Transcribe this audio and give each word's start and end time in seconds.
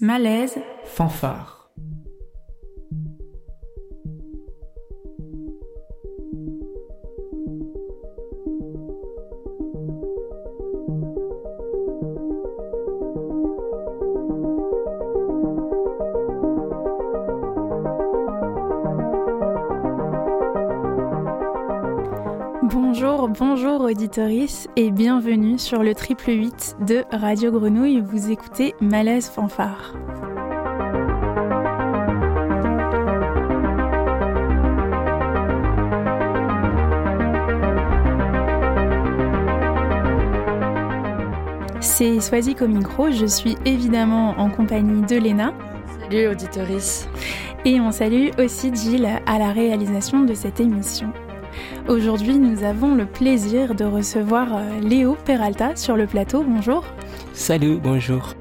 Malaise, 0.00 0.62
fanfare. 0.84 1.55
Bonjour, 23.38 23.82
auditoris 23.82 24.66
et 24.76 24.90
bienvenue 24.90 25.58
sur 25.58 25.82
le 25.82 25.94
triple 25.94 26.30
8 26.30 26.76
de 26.86 27.04
Radio 27.12 27.52
Grenouille. 27.52 28.00
Vous 28.00 28.30
écoutez 28.30 28.74
Malaise 28.80 29.28
Fanfare. 29.28 29.92
C'est 41.80 42.20
Swazik 42.20 42.62
au 42.62 42.68
micro, 42.68 43.10
je 43.10 43.26
suis 43.26 43.58
évidemment 43.66 44.30
en 44.38 44.48
compagnie 44.48 45.02
de 45.02 45.16
Léna. 45.16 45.52
Salut 46.00 46.28
auditoris. 46.28 47.06
Et 47.66 47.82
on 47.82 47.92
salue 47.92 48.30
aussi 48.38 48.74
Gilles 48.74 49.20
à 49.26 49.38
la 49.38 49.52
réalisation 49.52 50.22
de 50.22 50.32
cette 50.32 50.58
émission. 50.58 51.12
Aujourd'hui, 51.88 52.36
nous 52.36 52.64
avons 52.64 52.96
le 52.96 53.06
plaisir 53.06 53.76
de 53.76 53.84
recevoir 53.84 54.56
euh, 54.56 54.80
Léo 54.80 55.16
Peralta 55.24 55.76
sur 55.76 55.96
le 55.96 56.06
plateau. 56.06 56.42
Bonjour. 56.42 56.84
Salut, 57.32 57.78
bonjour. 57.80 58.35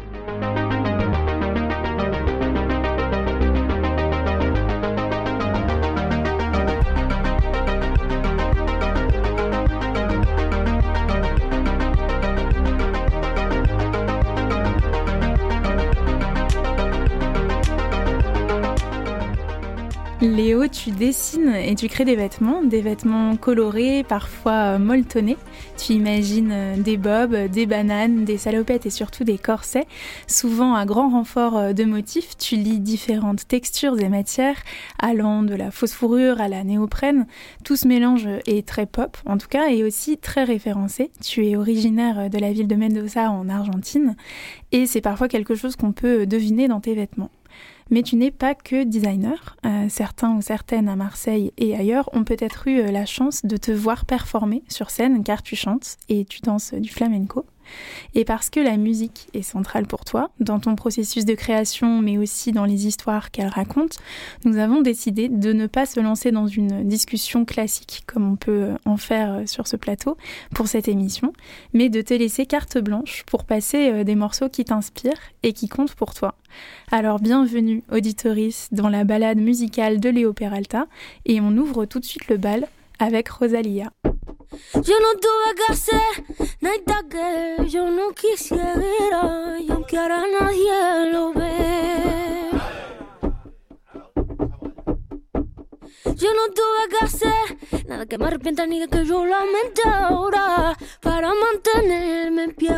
Tu 20.85 20.91
dessines 20.91 21.55
et 21.55 21.73
tu 21.73 21.87
crées 21.87 22.05
des 22.05 22.15
vêtements, 22.15 22.61
des 22.61 22.81
vêtements 22.81 23.35
colorés, 23.37 24.03
parfois 24.07 24.77
molletonnés. 24.77 25.37
Tu 25.79 25.93
imagines 25.93 26.51
euh, 26.51 26.77
des 26.77 26.95
bobs, 26.95 27.35
des 27.47 27.65
bananes, 27.65 28.23
des 28.23 28.37
salopettes 28.37 28.85
et 28.85 28.91
surtout 28.91 29.23
des 29.23 29.39
corsets, 29.39 29.87
souvent 30.27 30.75
à 30.75 30.85
grand 30.85 31.09
renfort 31.09 31.57
euh, 31.57 31.73
de 31.73 31.85
motifs. 31.85 32.37
Tu 32.37 32.55
lis 32.55 32.79
différentes 32.79 33.47
textures 33.47 33.99
et 33.99 34.09
matières, 34.09 34.61
allant 34.99 35.41
de 35.41 35.55
la 35.55 35.71
fausse 35.71 35.93
fourrure 35.93 36.39
à 36.39 36.49
la 36.49 36.63
néoprène. 36.63 37.25
Tout 37.63 37.77
ce 37.77 37.87
mélange 37.87 38.29
est 38.45 38.67
très 38.67 38.85
pop, 38.85 39.17
en 39.25 39.39
tout 39.39 39.47
cas, 39.47 39.69
et 39.69 39.83
aussi 39.83 40.19
très 40.19 40.43
référencé. 40.43 41.09
Tu 41.19 41.47
es 41.47 41.55
originaire 41.55 42.29
de 42.29 42.37
la 42.37 42.51
ville 42.51 42.67
de 42.67 42.75
Mendoza 42.75 43.31
en 43.31 43.49
Argentine, 43.49 44.15
et 44.71 44.85
c'est 44.85 45.01
parfois 45.01 45.29
quelque 45.29 45.55
chose 45.55 45.75
qu'on 45.77 45.93
peut 45.93 46.27
deviner 46.27 46.67
dans 46.67 46.79
tes 46.79 46.93
vêtements. 46.93 47.31
Mais 47.91 48.01
tu 48.01 48.15
n'es 48.15 48.31
pas 48.31 48.55
que 48.55 48.83
designer. 48.83 49.57
Euh, 49.65 49.87
certains 49.89 50.35
ou 50.35 50.41
certaines 50.41 50.89
à 50.89 50.95
Marseille 50.95 51.53
et 51.57 51.75
ailleurs 51.75 52.09
ont 52.13 52.23
peut-être 52.23 52.67
eu 52.67 52.79
euh, 52.79 52.91
la 52.91 53.05
chance 53.05 53.45
de 53.45 53.57
te 53.57 53.71
voir 53.71 54.05
performer 54.05 54.63
sur 54.67 54.89
scène 54.89 55.23
car 55.23 55.43
tu 55.43 55.55
chantes 55.55 55.97
et 56.09 56.25
tu 56.25 56.41
danses 56.41 56.73
du 56.73 56.89
flamenco. 56.89 57.45
Et 58.13 58.25
parce 58.25 58.49
que 58.49 58.59
la 58.59 58.77
musique 58.77 59.27
est 59.33 59.41
centrale 59.41 59.87
pour 59.87 60.05
toi, 60.05 60.29
dans 60.39 60.59
ton 60.59 60.75
processus 60.75 61.25
de 61.25 61.33
création, 61.33 62.01
mais 62.01 62.17
aussi 62.17 62.51
dans 62.51 62.65
les 62.65 62.87
histoires 62.87 63.31
qu'elle 63.31 63.47
raconte, 63.47 63.97
nous 64.43 64.57
avons 64.57 64.81
décidé 64.81 65.29
de 65.29 65.53
ne 65.53 65.67
pas 65.67 65.85
se 65.85 65.99
lancer 65.99 66.31
dans 66.31 66.47
une 66.47 66.87
discussion 66.87 67.45
classique, 67.45 68.03
comme 68.05 68.31
on 68.31 68.35
peut 68.35 68.69
en 68.85 68.97
faire 68.97 69.47
sur 69.47 69.67
ce 69.67 69.75
plateau 69.75 70.17
pour 70.53 70.67
cette 70.67 70.87
émission, 70.87 71.33
mais 71.73 71.89
de 71.89 72.01
te 72.01 72.13
laisser 72.13 72.45
carte 72.45 72.77
blanche 72.77 73.23
pour 73.25 73.45
passer 73.45 73.89
euh, 73.89 74.03
des 74.03 74.15
morceaux 74.15 74.49
qui 74.49 74.65
t'inspirent 74.65 75.13
et 75.43 75.53
qui 75.53 75.67
comptent 75.67 75.95
pour 75.95 76.13
toi. 76.13 76.35
Alors 76.91 77.19
bienvenue, 77.19 77.74
auditoris, 77.91 78.69
dans 78.71 78.89
la 78.89 79.03
balade 79.03 79.39
musicale 79.39 79.99
de 79.99 80.09
Léo 80.09 80.33
Peralta, 80.33 80.87
et 81.25 81.41
on 81.41 81.57
ouvre 81.57 81.85
tout 81.85 81.99
de 81.99 82.05
suite 82.05 82.27
le 82.27 82.37
bal 82.37 82.67
avec 82.99 83.29
Rosalia. 83.29 83.91
Yo 96.05 96.29
no 96.33 96.53
tuve 96.53 96.89
que 96.89 96.97
hacer 97.03 97.85
nada 97.87 98.05
que 98.05 98.17
me 98.17 98.25
arrepienta 98.25 98.65
ni 98.65 98.87
que 98.87 99.05
yo 99.05 99.25
lamente 99.25 99.81
ahora 99.87 100.77
para 101.01 101.33
mantenerme 101.33 102.43
en 102.43 102.55
pie. 102.55 102.75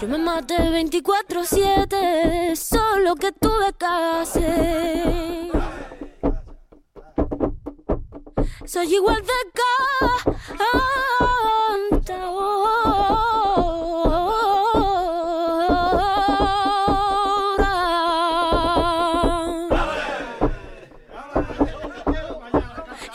Yo 0.00 0.08
me 0.08 0.18
maté 0.18 0.56
24-7, 0.56 2.54
solo 2.54 3.16
que 3.16 3.32
tuve 3.32 3.72
que 3.78 3.86
hacer. 3.86 5.50
Soy 8.66 8.94
igual 8.94 9.22
de 9.22 9.32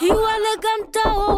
Igual 0.01 0.41
le 0.43 0.61
cantaba 0.61 1.28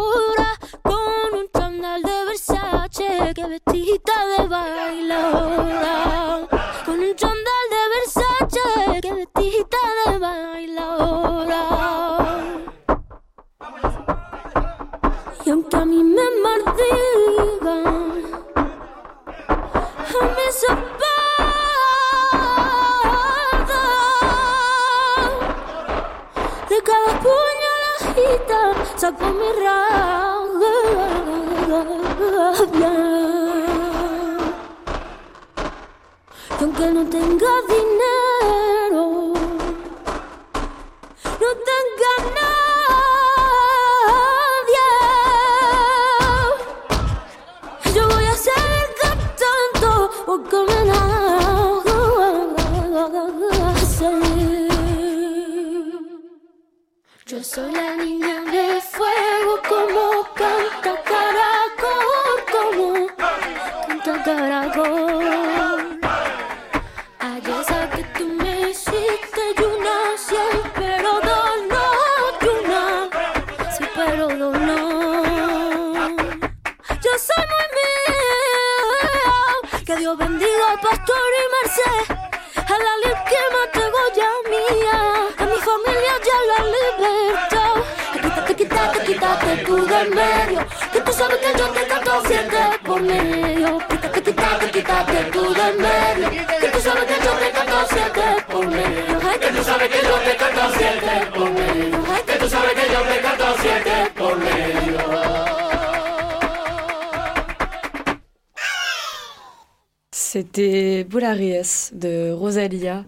C'était 110.12 111.04
Boularies 111.04 111.92
de 111.94 112.32
Rosalia. 112.32 113.06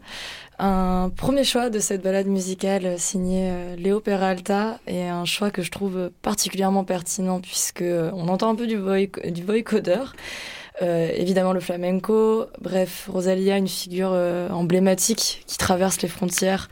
Un 0.60 1.10
premier 1.16 1.44
choix 1.44 1.70
de 1.70 1.80
cette 1.80 2.04
balade 2.04 2.28
musicale 2.28 3.00
signée 3.00 3.50
euh, 3.52 3.76
Léo 3.76 4.00
Peralta 4.00 4.80
et 4.86 5.04
un 5.04 5.26
choix 5.26 5.50
que 5.50 5.62
je 5.62 5.72
trouve 5.72 6.12
particulièrement 6.22 6.84
pertinent 6.84 7.40
puisque 7.40 7.84
on 7.84 8.28
entend 8.28 8.50
un 8.50 8.56
peu 8.56 8.68
du, 8.68 8.78
du 9.32 9.44
voicodeur. 9.44 10.14
Euh, 10.82 11.12
évidemment 11.16 11.54
le 11.54 11.60
flamenco, 11.60 12.46
bref, 12.60 13.08
Rosalia, 13.12 13.58
une 13.58 13.68
figure 13.68 14.12
euh, 14.14 14.50
emblématique 14.50 15.44
qui 15.46 15.58
traverse 15.58 16.02
les 16.02 16.08
frontières, 16.08 16.68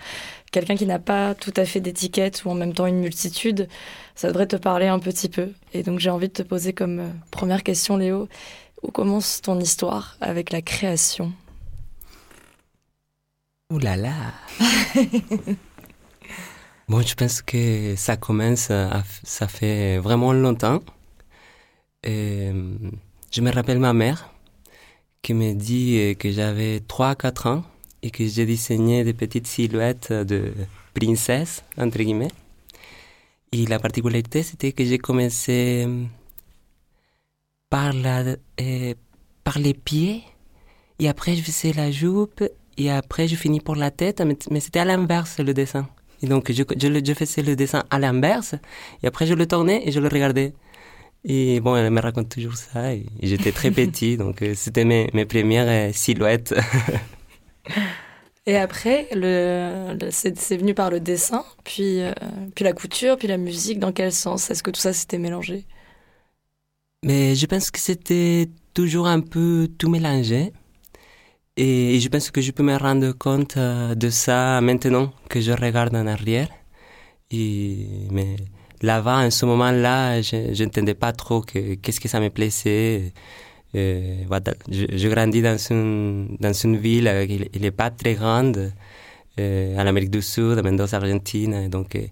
quelqu'un 0.51 0.75
qui 0.75 0.85
n'a 0.85 0.99
pas 0.99 1.33
tout 1.33 1.53
à 1.55 1.65
fait 1.65 1.79
d'étiquette 1.79 2.43
ou 2.45 2.49
en 2.49 2.53
même 2.55 2.73
temps 2.73 2.85
une 2.85 2.99
multitude, 2.99 3.67
ça 4.15 4.27
devrait 4.27 4.47
te 4.47 4.57
parler 4.57 4.87
un 4.87 4.99
petit 4.99 5.29
peu. 5.29 5.49
Et 5.73 5.83
donc 5.83 5.99
j'ai 5.99 6.09
envie 6.09 6.27
de 6.27 6.33
te 6.33 6.43
poser 6.43 6.73
comme 6.73 6.99
euh, 6.99 7.09
première 7.31 7.63
question, 7.63 7.97
Léo, 7.97 8.27
où 8.83 8.91
commence 8.91 9.41
ton 9.41 9.59
histoire 9.59 10.17
avec 10.21 10.51
la 10.51 10.61
création? 10.61 11.33
Ouh 13.71 13.79
là 13.79 13.95
là 13.95 14.33
Bon, 16.89 17.01
je 17.01 17.15
pense 17.15 17.41
que 17.41 17.95
ça 17.95 18.17
commence, 18.17 18.69
ça 19.23 19.47
fait 19.47 19.97
vraiment 19.97 20.33
longtemps. 20.33 20.81
Et 22.03 22.51
je 23.31 23.39
me 23.39 23.49
rappelle 23.49 23.79
ma 23.79 23.93
mère 23.93 24.29
qui 25.21 25.33
me 25.33 25.53
dit 25.53 25.97
euh, 25.97 26.13
que 26.15 26.31
j'avais 26.31 26.79
3-4 26.79 27.47
ans 27.47 27.63
et 28.03 28.11
que 28.11 28.25
j'ai 28.25 28.45
dessiné 28.45 29.03
des 29.03 29.13
petites 29.13 29.47
silhouettes 29.47 30.11
de 30.11 30.53
princesses, 30.93 31.63
entre 31.77 31.97
guillemets. 31.99 32.31
Et 33.51 33.65
la 33.65 33.79
particularité, 33.79 34.43
c'était 34.43 34.71
que 34.71 34.85
j'ai 34.85 34.97
commencé 34.97 35.85
euh, 35.85 36.03
par, 37.69 37.93
la, 37.93 38.23
euh, 38.61 38.93
par 39.43 39.59
les 39.59 39.73
pieds, 39.73 40.23
et 40.99 41.09
après 41.09 41.35
je 41.35 41.41
faisais 41.41 41.73
la 41.73 41.91
jupe, 41.91 42.43
et 42.77 42.89
après 42.89 43.27
je 43.27 43.35
finis 43.35 43.59
pour 43.59 43.75
la 43.75 43.91
tête, 43.91 44.21
mais, 44.21 44.61
c'était 44.61 44.79
à 44.79 44.85
l'inverse 44.85 45.39
le 45.39 45.53
dessin. 45.53 45.87
Et 46.23 46.27
donc 46.27 46.51
je, 46.51 46.63
je, 46.77 47.01
je 47.05 47.13
faisais 47.13 47.41
le 47.41 47.55
dessin 47.55 47.83
à 47.89 47.99
l'inverse, 47.99 48.55
et 49.03 49.07
après 49.07 49.25
je 49.25 49.33
le 49.33 49.45
tournais 49.45 49.81
et 49.85 49.91
je 49.91 49.99
le 49.99 50.07
regardais. 50.07 50.53
Et 51.23 51.59
bon, 51.59 51.75
elle 51.75 51.91
me 51.91 52.01
raconte 52.01 52.29
toujours 52.29 52.55
ça. 52.55 52.93
Et 52.93 53.05
j'étais 53.21 53.51
très 53.51 53.71
petit, 53.81 54.17
donc 54.17 54.41
euh, 54.41 54.53
c'était 54.55 54.85
mes, 54.85 55.09
mes, 55.13 55.25
premières 55.25 55.67
euh, 55.67 55.91
silhouettes. 55.93 56.55
et 58.45 58.57
après, 58.57 59.09
c'est 60.11 60.57
venu 60.57 60.73
par 60.73 60.89
le 60.89 60.99
dessin, 60.99 61.43
puis, 61.63 62.01
euh, 62.01 62.13
puis 62.55 62.63
la 62.63 62.73
couture, 62.73 63.17
puis 63.17 63.27
la 63.27 63.37
musique. 63.37 63.79
Dans 63.79 63.91
quel 63.91 64.11
sens? 64.11 64.49
Est-ce 64.49 64.63
que 64.63 64.71
tout 64.71 64.81
ça 64.81 64.93
s'était 64.93 65.17
mélangé? 65.19 65.65
Mais 67.03 67.35
je 67.35 67.45
pense 67.45 67.71
que 67.71 67.79
c'était 67.79 68.47
toujours 68.73 69.07
un 69.07 69.21
peu 69.21 69.67
tout 69.77 69.89
mélangé. 69.89 70.53
Et 71.57 71.99
je 71.99 72.07
pense 72.09 72.31
que 72.31 72.41
je 72.41 72.51
peux 72.51 72.63
me 72.63 72.77
rendre 72.77 73.11
compte 73.11 73.57
de 73.57 74.09
ça 74.09 74.61
maintenant 74.61 75.11
que 75.29 75.41
je 75.41 75.51
regarde 75.51 75.95
en 75.95 76.07
arrière. 76.07 76.47
Mais 77.31 78.35
là-bas, 78.81 79.25
en 79.25 79.31
ce 79.31 79.45
moment-là, 79.45 80.21
je 80.21 80.63
n'entendais 80.63 80.93
pas 80.93 81.11
trop 81.11 81.41
qu'est-ce 81.41 81.99
que 81.99 82.07
ça 82.07 82.19
me 82.19 82.29
plaisait. 82.29 83.13
Euh, 83.75 84.25
je, 84.69 85.07
grandis 85.07 85.41
dans 85.41 85.57
une, 85.57 86.35
dans 86.39 86.53
une 86.53 86.77
ville 86.77 87.07
euh, 87.07 87.25
qui 87.25 87.59
n'est 87.59 87.71
pas 87.71 87.89
très 87.89 88.15
grande, 88.15 88.71
euh, 89.39 89.75
en 89.77 89.87
Amérique 89.87 90.11
du 90.11 90.21
Sud, 90.21 90.57
à 90.57 90.61
Mendoza, 90.61 90.97
Argentine. 90.97 91.69
Donc, 91.69 91.95
euh, 91.95 92.05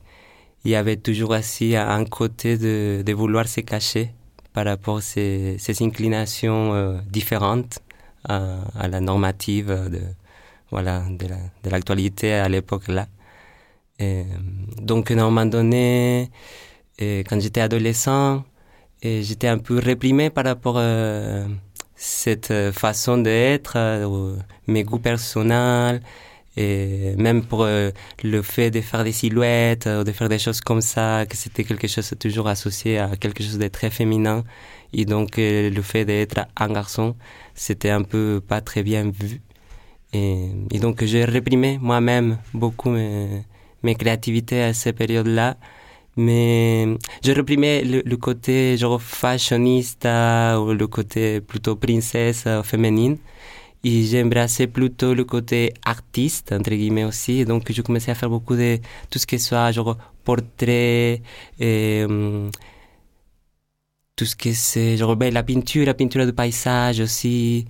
il 0.63 0.71
y 0.71 0.75
avait 0.75 0.97
toujours 0.97 1.31
aussi 1.31 1.75
un 1.75 2.06
côté 2.06 2.57
de, 2.57 3.13
vouloir 3.13 3.47
se 3.47 3.61
cacher 3.61 4.11
par 4.53 4.65
rapport 4.65 4.97
à 4.97 5.01
ces, 5.01 5.57
inclinations 5.81 6.73
euh, 6.73 6.97
différentes 7.09 7.79
à, 8.23 8.88
la 8.88 9.00
normative 9.01 9.67
de, 9.67 10.01
voilà, 10.71 11.03
de 11.09 11.69
l'actualité 11.69 12.33
à 12.33 12.50
l'époque 12.50 12.88
là. 12.88 13.07
Et, 14.00 14.23
donc, 14.81 15.11
à 15.11 15.13
un 15.15 15.17
moment 15.17 15.45
donné, 15.45 16.29
quand 17.00 17.39
j'étais 17.39 17.61
adolescent, 17.61 18.44
j'étais 19.03 19.47
un 19.47 19.57
peu 19.57 19.79
réprimé 19.79 20.29
par 20.29 20.45
rapport 20.45 20.77
à 20.77 21.43
cette 21.95 22.53
façon 22.71 23.17
d'être, 23.17 23.77
mes 24.67 24.83
goûts 24.83 24.99
personnels, 24.99 26.01
et 26.57 27.13
même 27.17 27.43
pour 27.45 27.65
le 27.65 28.41
fait 28.41 28.71
de 28.71 28.81
faire 28.81 29.03
des 29.03 29.11
silhouettes, 29.11 29.87
ou 29.87 30.03
de 30.03 30.11
faire 30.11 30.29
des 30.29 30.39
choses 30.39 30.61
comme 30.61 30.81
ça, 30.81 31.25
que 31.25 31.37
c'était 31.37 31.63
quelque 31.63 31.87
chose 31.87 32.13
toujours 32.19 32.47
associé 32.47 32.99
à 32.99 33.15
quelque 33.15 33.43
chose 33.43 33.57
de 33.57 33.67
très 33.67 33.89
féminin. 33.89 34.43
Et 34.93 35.05
donc, 35.05 35.35
le 35.37 35.81
fait 35.81 36.05
d'être 36.05 36.47
un 36.57 36.67
garçon, 36.67 37.15
c'était 37.53 37.91
un 37.91 38.03
peu 38.03 38.41
pas 38.45 38.61
très 38.61 38.83
bien 38.83 39.09
vu. 39.09 39.41
Et, 40.13 40.49
et 40.71 40.79
donc, 40.79 41.03
j'ai 41.03 41.23
réprimé 41.23 41.77
moi-même 41.79 42.39
beaucoup 42.53 42.89
mes, 42.89 43.43
mes 43.83 43.95
créativités 43.95 44.63
à 44.63 44.73
cette 44.73 44.97
période-là. 44.97 45.57
Mais 46.19 46.98
je 47.24 47.31
réprimais 47.31 47.81
le, 47.86 48.18
côté 48.18 48.75
genre 48.75 49.01
fashionista 49.01 50.60
ou 50.60 50.74
le 50.74 50.86
côté 50.88 51.39
plutôt 51.39 51.77
princesse 51.77 52.44
euh, 52.45 52.62
féminine. 52.62 53.18
Et 53.86 54.04
j'ai 54.04 54.21
embrassé 54.21 54.68
plutôt 54.68 55.13
le 55.13 55.24
côté 55.24 55.74
artiste, 55.86 56.51
entre 56.51 56.71
guillemets 56.71 57.06
aussi. 57.06 57.45
Donc, 57.45 57.71
je 57.71 57.81
commençais 57.81 58.12
à 58.12 58.16
faire 58.16 58.30
beaucoup 58.30 58.57
de 58.57 58.80
tout 59.10 59.18
ce 59.18 59.25
qui 59.25 59.39
soit 59.39 59.71
genre 59.71 59.98
portrait, 60.25 61.21
et, 61.60 62.04
um, 62.04 62.51
tout 64.18 64.25
ce 64.25 64.36
que 64.36 64.51
c'est 64.51 64.98
genre 64.98 65.16
ben, 65.16 65.33
la 65.33 65.44
peinture, 65.44 65.86
la 65.86 65.94
peinture 65.94 66.25
de 66.25 66.31
paysage 66.31 67.00
aussi. 67.00 67.66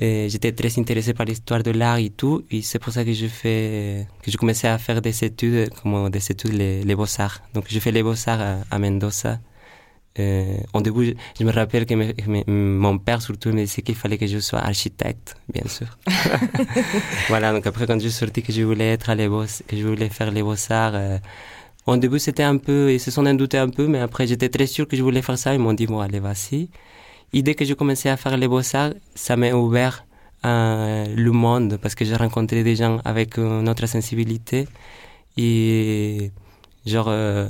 J'étais 0.00 0.52
très 0.52 0.78
intéressé 0.78 1.12
par 1.12 1.26
l'histoire 1.26 1.62
de 1.62 1.72
l'art 1.72 1.98
et 1.98 2.08
tout, 2.08 2.42
et 2.50 2.62
c'est 2.62 2.78
pour 2.78 2.90
ça 2.90 3.04
que 3.04 3.12
je 3.12 3.26
fais, 3.26 4.06
que 4.22 4.30
je 4.30 4.36
commençais 4.38 4.68
à 4.68 4.78
faire 4.78 5.02
des 5.02 5.24
études, 5.24 5.68
comme 5.74 6.08
des 6.08 6.32
études 6.32 6.54
les, 6.54 6.82
les 6.82 6.94
beaux-arts. 6.94 7.42
Donc, 7.52 7.66
je 7.68 7.78
fais 7.78 7.92
les 7.92 8.02
beaux-arts 8.02 8.40
à, 8.40 8.56
à, 8.70 8.78
Mendoza. 8.78 9.38
Euh, 10.18 10.56
au 10.72 10.80
début, 10.80 11.04
je, 11.06 11.12
je, 11.38 11.44
me 11.44 11.52
rappelle 11.52 11.84
que 11.84 11.94
me, 11.94 12.12
me, 12.26 12.42
mon 12.46 12.98
père 12.98 13.20
surtout 13.20 13.50
me 13.50 13.62
disait 13.62 13.82
qu'il 13.82 13.94
fallait 13.94 14.16
que 14.16 14.26
je 14.26 14.38
sois 14.38 14.60
architecte, 14.60 15.36
bien 15.52 15.68
sûr. 15.68 15.98
voilà, 17.28 17.52
donc 17.52 17.66
après 17.66 17.86
quand 17.86 18.00
je 18.00 18.08
suis 18.08 18.18
sorti 18.18 18.42
que 18.42 18.52
je 18.52 18.62
voulais 18.62 18.92
être 18.92 19.10
à 19.10 19.14
les 19.14 19.28
beaux, 19.28 19.44
que 19.68 19.76
je 19.76 19.86
voulais 19.86 20.08
faire 20.08 20.30
les 20.30 20.42
beaux-arts, 20.42 20.94
euh, 20.94 21.18
au 21.86 21.96
début 21.96 22.18
c'était 22.18 22.42
un 22.42 22.56
peu, 22.56 22.92
ils 22.92 23.00
se 23.00 23.10
sont 23.10 23.22
douté 23.34 23.58
un 23.58 23.68
peu, 23.68 23.86
mais 23.86 24.00
après 24.00 24.26
j'étais 24.26 24.48
très 24.48 24.66
sûr 24.66 24.88
que 24.88 24.96
je 24.96 25.02
voulais 25.02 25.22
faire 25.22 25.38
ça, 25.38 25.54
ils 25.54 25.60
m'ont 25.60 25.74
dit 25.74 25.86
bon 25.86 26.00
allez 26.00 26.20
vas-y. 26.20 26.70
Et 27.32 27.42
dès 27.42 27.54
que 27.54 27.64
j'ai 27.64 27.74
commencé 27.74 28.08
à 28.08 28.16
faire 28.16 28.36
les 28.36 28.48
beaux-arts, 28.48 28.92
ça 29.14 29.36
m'a 29.36 29.52
ouvert 29.52 30.04
euh, 30.44 31.06
le 31.14 31.30
monde 31.32 31.78
parce 31.80 31.94
que 31.94 32.04
j'ai 32.04 32.16
rencontré 32.16 32.64
des 32.64 32.76
gens 32.76 32.98
avec 33.04 33.38
une 33.38 33.68
autre 33.68 33.86
sensibilité. 33.86 34.66
Et 35.36 36.32
genre, 36.86 37.06
euh, 37.08 37.48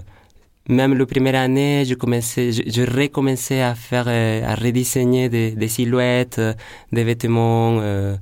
même 0.68 0.94
la 0.94 1.06
première 1.06 1.36
année, 1.36 1.84
je, 1.86 1.94
commençais, 1.94 2.52
je, 2.52 2.62
je 2.66 2.82
recommençais 2.82 3.62
à 3.62 3.74
faire, 3.74 4.04
euh, 4.08 4.44
à 4.44 4.54
redessiner 4.54 5.28
des, 5.28 5.68
silhouettes, 5.68 6.38
euh, 6.38 6.52
des 6.92 7.04
vêtements, 7.04 7.78
euh, 7.80 8.16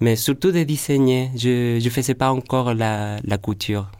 mais 0.00 0.16
surtout 0.16 0.52
de 0.52 0.62
dissigner. 0.62 1.30
Je 1.36 1.82
ne 1.82 1.90
faisais 1.90 2.14
pas 2.14 2.32
encore 2.32 2.74
la, 2.74 3.16
la 3.24 3.38
couture. 3.38 3.90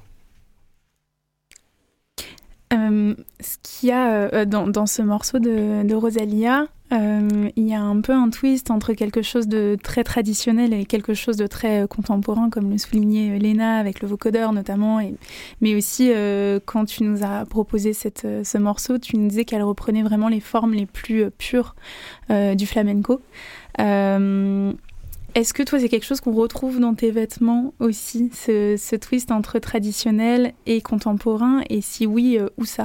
Euh, 2.72 3.14
ce 3.40 3.56
qu'il 3.62 3.90
y 3.90 3.92
a 3.92 4.30
euh, 4.32 4.44
dans, 4.44 4.66
dans, 4.66 4.86
ce 4.86 5.02
morceau 5.02 5.38
de, 5.38 5.86
de 5.86 5.94
Rosalia, 5.94 6.68
euh, 6.92 7.48
il 7.56 7.66
y 7.66 7.74
a 7.74 7.80
un 7.80 8.00
peu 8.00 8.12
un 8.12 8.30
twist 8.30 8.70
entre 8.70 8.92
quelque 8.92 9.22
chose 9.22 9.48
de 9.48 9.76
très 9.82 10.04
traditionnel 10.04 10.74
et 10.74 10.84
quelque 10.84 11.14
chose 11.14 11.36
de 11.36 11.46
très 11.46 11.86
contemporain, 11.88 12.50
comme 12.50 12.70
le 12.70 12.78
soulignait 12.78 13.38
Léna 13.38 13.78
avec 13.78 14.00
le 14.02 14.08
vocodeur 14.08 14.52
notamment, 14.52 15.00
mais 15.60 15.74
aussi 15.74 16.10
euh, 16.12 16.60
quand 16.64 16.84
tu 16.84 17.04
nous 17.04 17.24
as 17.24 17.46
proposé 17.46 17.92
ce 17.94 18.58
morceau, 18.58 18.98
tu 18.98 19.16
nous 19.16 19.28
disais 19.28 19.44
qu'elle 19.44 19.62
reprenait 19.62 20.02
vraiment 20.02 20.28
les 20.28 20.40
formes 20.40 20.74
les 20.74 20.86
plus 20.86 21.30
pures 21.30 21.74
euh, 22.30 22.54
du 22.54 22.66
flamenco. 22.66 23.20
Est-ce 25.34 25.54
que 25.54 25.62
toi, 25.62 25.78
c'est 25.78 25.88
quelque 25.88 26.04
chose 26.04 26.20
qu'on 26.20 26.32
retrouve 26.32 26.78
dans 26.78 26.92
tes 26.94 27.10
vêtements 27.10 27.72
aussi, 27.80 28.30
ce, 28.34 28.76
ce, 28.78 28.96
twist 28.96 29.32
entre 29.32 29.58
traditionnel 29.58 30.52
et 30.66 30.82
contemporain? 30.82 31.62
Et 31.70 31.80
si 31.80 32.06
oui, 32.06 32.36
euh, 32.38 32.48
où 32.58 32.66
ça? 32.66 32.84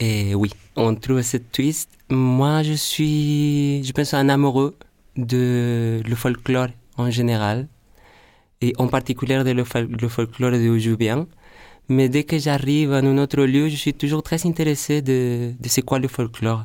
Et 0.00 0.34
oui, 0.34 0.50
on 0.76 0.94
trouve 0.94 1.20
ce 1.22 1.36
twist. 1.36 1.90
Moi, 2.08 2.62
je 2.62 2.72
suis, 2.72 3.84
je 3.84 3.92
pense, 3.92 4.14
un 4.14 4.28
amoureux 4.30 4.74
de 5.16 6.00
le 6.04 6.14
folklore 6.16 6.68
en 6.96 7.10
général, 7.10 7.68
et 8.62 8.72
en 8.78 8.88
particulier 8.88 9.42
de 9.44 9.50
le, 9.52 9.64
le 10.02 10.08
folklore 10.08 10.52
de 10.52 10.68
Oujoubian. 10.68 11.26
Mais 11.88 12.08
dès 12.08 12.24
que 12.24 12.38
j'arrive 12.38 12.92
à 12.92 12.98
un 12.98 13.18
autre 13.18 13.42
lieu, 13.44 13.68
je 13.68 13.76
suis 13.76 13.92
toujours 13.94 14.22
très 14.22 14.46
intéressé 14.46 15.02
de, 15.02 15.52
de 15.58 15.68
c'est 15.68 15.82
quoi 15.82 15.98
le 15.98 16.08
folklore. 16.08 16.64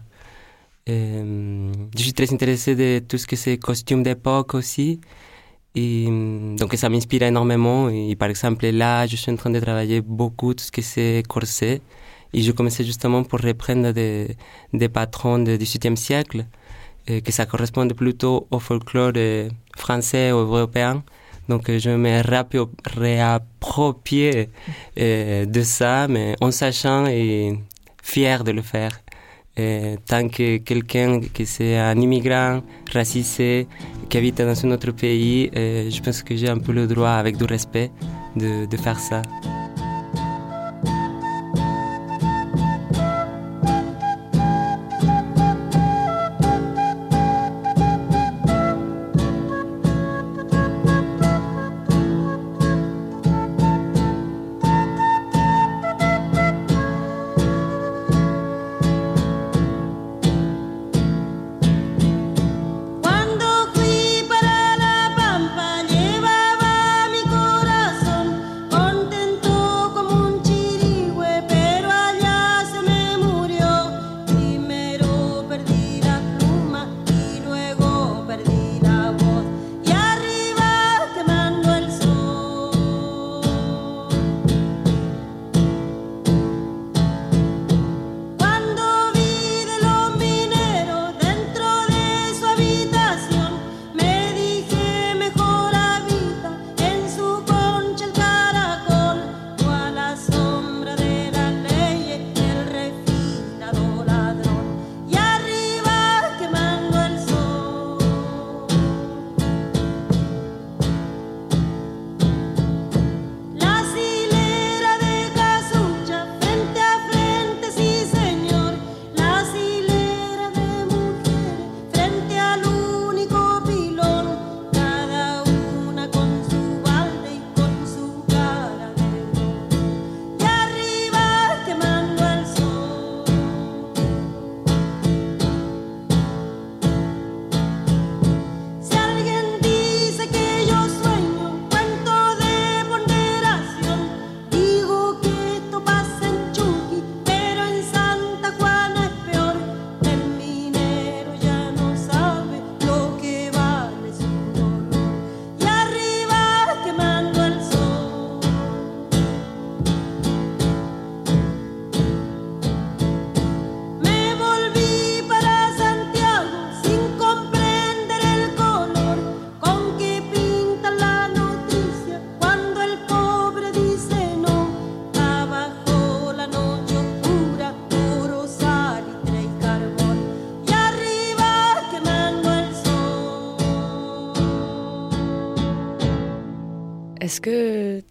Euh, 0.88 1.72
je 1.98 2.04
suis 2.04 2.14
très 2.14 2.32
intéressé 2.32 2.76
de 2.76 3.00
tout 3.00 3.18
ce 3.18 3.26
que 3.28 3.36
c'est 3.36 3.58
costumes 3.58 4.04
d'époque 4.04 4.54
aussi. 4.54 5.00
Et 5.76 6.06
donc 6.58 6.74
ça 6.76 6.90
m'inspire 6.90 7.24
énormément. 7.24 7.90
Et 7.90 8.16
par 8.16 8.30
exemple, 8.30 8.66
là, 8.68 9.08
je 9.08 9.16
suis 9.18 9.32
en 9.32 9.36
train 9.36 9.50
de 9.50 9.60
travailler 9.60 10.02
beaucoup 10.02 10.54
tout 10.54 10.64
ce 10.64 10.72
que 10.72 10.82
c'est 10.82 11.24
corset. 11.28 11.82
Et 12.36 12.42
je 12.42 12.52
commençais 12.52 12.84
justement 12.84 13.24
pour 13.24 13.40
reprendre 13.40 13.94
des, 13.94 14.36
des 14.74 14.90
patrons 14.90 15.40
du 15.40 15.58
XVIIIe 15.58 15.96
siècle. 15.96 16.46
et 17.08 17.22
que 17.22 17.32
ça 17.32 17.46
corresponde 17.46 17.94
plutôt 17.94 18.48
au 18.52 18.60
folklore 18.60 19.14
euh, 19.16 19.48
français 19.78 20.32
ou 20.34 20.38
européen. 20.38 21.04
Donc 21.48 21.72
je 21.72 21.92
me 21.92 22.14
réapproprie 23.00 24.48
euh, 25.00 25.46
de 25.46 25.62
ça, 25.62 26.08
mais 26.10 26.36
en 26.42 26.52
sachant 26.52 27.06
et 27.08 27.58
fier 28.04 28.44
de 28.44 28.52
le 28.52 28.62
faire. 28.62 29.00
Tant 30.06 30.28
que 30.28 30.58
quelqu'un 30.58 31.22
qui 31.34 31.46
c'est 31.46 31.78
un 31.78 31.98
immigrant 32.06 32.62
racisé 32.92 33.68
qui 34.10 34.18
habite 34.18 34.40
dans 34.42 34.66
un 34.66 34.72
autre 34.72 34.92
pays, 34.92 35.50
je 35.56 36.02
pense 36.02 36.22
que 36.24 36.36
j'ai 36.36 36.50
un 36.50 36.58
peu 36.58 36.74
le 36.74 36.88
droit, 36.88 37.12
avec 37.12 37.38
du 37.38 37.46
respect, 37.46 37.90
de, 38.36 38.66
de 38.66 38.78
faire 38.78 39.00
ça. 39.00 39.22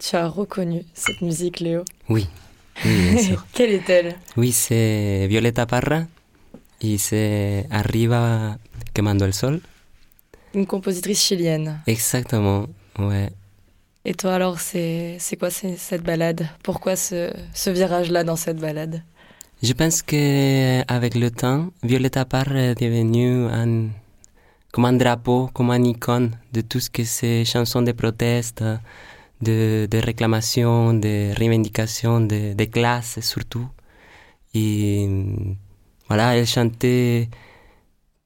Tu 0.07 0.15
as 0.15 0.27
reconnu 0.27 0.83
cette 0.93 1.21
musique, 1.21 1.59
Léo? 1.59 1.83
Oui, 2.09 2.27
bien 2.83 3.17
sûr. 3.17 3.45
Quelle 3.53 3.71
est-elle? 3.71 4.15
Oui, 4.37 4.51
c'est 4.51 5.25
Violeta 5.27 5.65
Parra 5.65 6.03
et 6.81 6.97
c'est 6.97 7.65
Arriba 7.71 8.57
quemando 8.93 9.25
el 9.25 9.33
sol. 9.33 9.61
Une 10.53 10.67
compositrice 10.67 11.21
chilienne. 11.23 11.81
Exactement, 11.87 12.67
ouais. 12.99 13.29
Et 14.05 14.13
toi 14.13 14.35
alors, 14.35 14.59
c'est 14.59 15.17
quoi 15.39 15.49
cette 15.49 16.03
balade? 16.03 16.47
Pourquoi 16.61 16.95
ce, 16.95 17.33
ce 17.53 17.69
virage-là 17.71 18.23
dans 18.23 18.35
cette 18.35 18.57
balade? 18.57 19.01
Je 19.63 19.73
pense 19.73 20.03
qu'avec 20.03 21.15
le 21.15 21.31
temps, 21.31 21.71
Violeta 21.81 22.25
Parra 22.25 22.59
est 22.59 22.75
devenue 22.79 23.47
un, 23.47 23.87
comme 24.71 24.85
un 24.85 24.93
drapeau, 24.93 25.49
comme 25.53 25.71
un 25.71 25.83
icône 25.83 26.31
de 26.53 26.61
tout 26.61 26.79
ce 26.79 26.91
que 26.91 27.03
c'est 27.03 27.43
chansons 27.45 27.81
de 27.81 27.93
proteste, 27.93 28.63
de, 29.41 29.87
de 29.89 29.97
réclamations, 29.97 30.93
de 30.93 31.33
revendications, 31.39 32.21
de, 32.21 32.53
de 32.53 32.65
classes 32.65 33.19
surtout. 33.21 33.67
Et 34.53 35.07
voilà, 36.07 36.35
elle 36.37 36.45
chantait, 36.45 37.29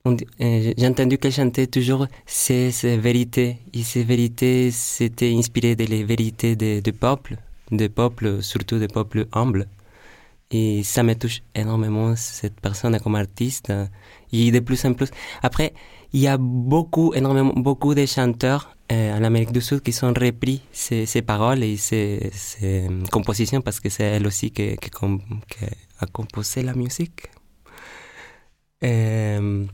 euh, 0.05 0.73
j'ai 0.77 0.87
entendu 0.87 1.17
qu'elle 1.17 1.31
chantait 1.31 1.67
toujours 1.67 2.07
ces, 2.25 2.71
vérités. 2.97 3.57
Et 3.73 3.83
ces 3.83 4.03
vérités, 4.03 4.71
c'était 4.71 5.33
inspiré 5.35 5.75
des 5.75 6.03
vérités 6.03 6.55
des 6.55 6.81
de 6.81 6.91
peuples, 6.91 7.37
des 7.71 7.89
peuples, 7.89 8.41
surtout 8.43 8.79
des 8.79 8.87
peuples 8.87 9.27
humbles. 9.33 9.67
Et 10.51 10.83
ça 10.83 11.03
me 11.03 11.13
touche 11.15 11.41
énormément, 11.55 12.15
cette 12.15 12.59
personne 12.59 12.99
comme 12.99 13.15
artiste. 13.15 13.71
Et 14.31 14.51
de 14.51 14.59
plus 14.59 14.83
en 14.85 14.93
plus. 14.93 15.09
Après, 15.41 15.73
il 16.13 16.21
y 16.21 16.27
a 16.27 16.37
beaucoup, 16.37 17.13
énormément, 17.13 17.53
beaucoup 17.55 17.93
de 17.95 18.05
chanteurs 18.05 18.75
en 18.91 19.23
Amérique 19.23 19.51
du 19.51 19.61
Sud 19.61 19.81
qui 19.81 19.91
sont 19.91 20.13
repris 20.13 20.61
ces, 20.71 21.21
paroles 21.21 21.63
et 21.63 21.77
ces, 21.77 22.31
compositions 23.11 23.61
parce 23.61 23.79
que 23.79 23.89
c'est 23.89 24.03
elle 24.03 24.27
aussi 24.27 24.51
qui, 24.51 24.75
a 26.01 26.05
composé 26.11 26.63
la 26.63 26.73
musique. 26.73 27.27
Euh, 28.83 29.65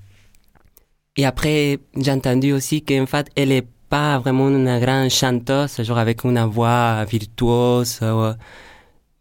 et 1.15 1.25
après, 1.25 1.79
j'ai 1.95 2.11
entendu 2.11 2.51
aussi 2.51 2.83
qu'en 2.83 3.05
fait, 3.05 3.29
elle 3.35 3.51
est 3.51 3.67
pas 3.89 4.17
vraiment 4.19 4.49
une 4.49 4.79
grande 4.79 5.09
chanteuse, 5.09 5.81
genre 5.83 5.99
avec 5.99 6.23
une 6.23 6.43
voix 6.45 7.05
virtuose, 7.05 7.99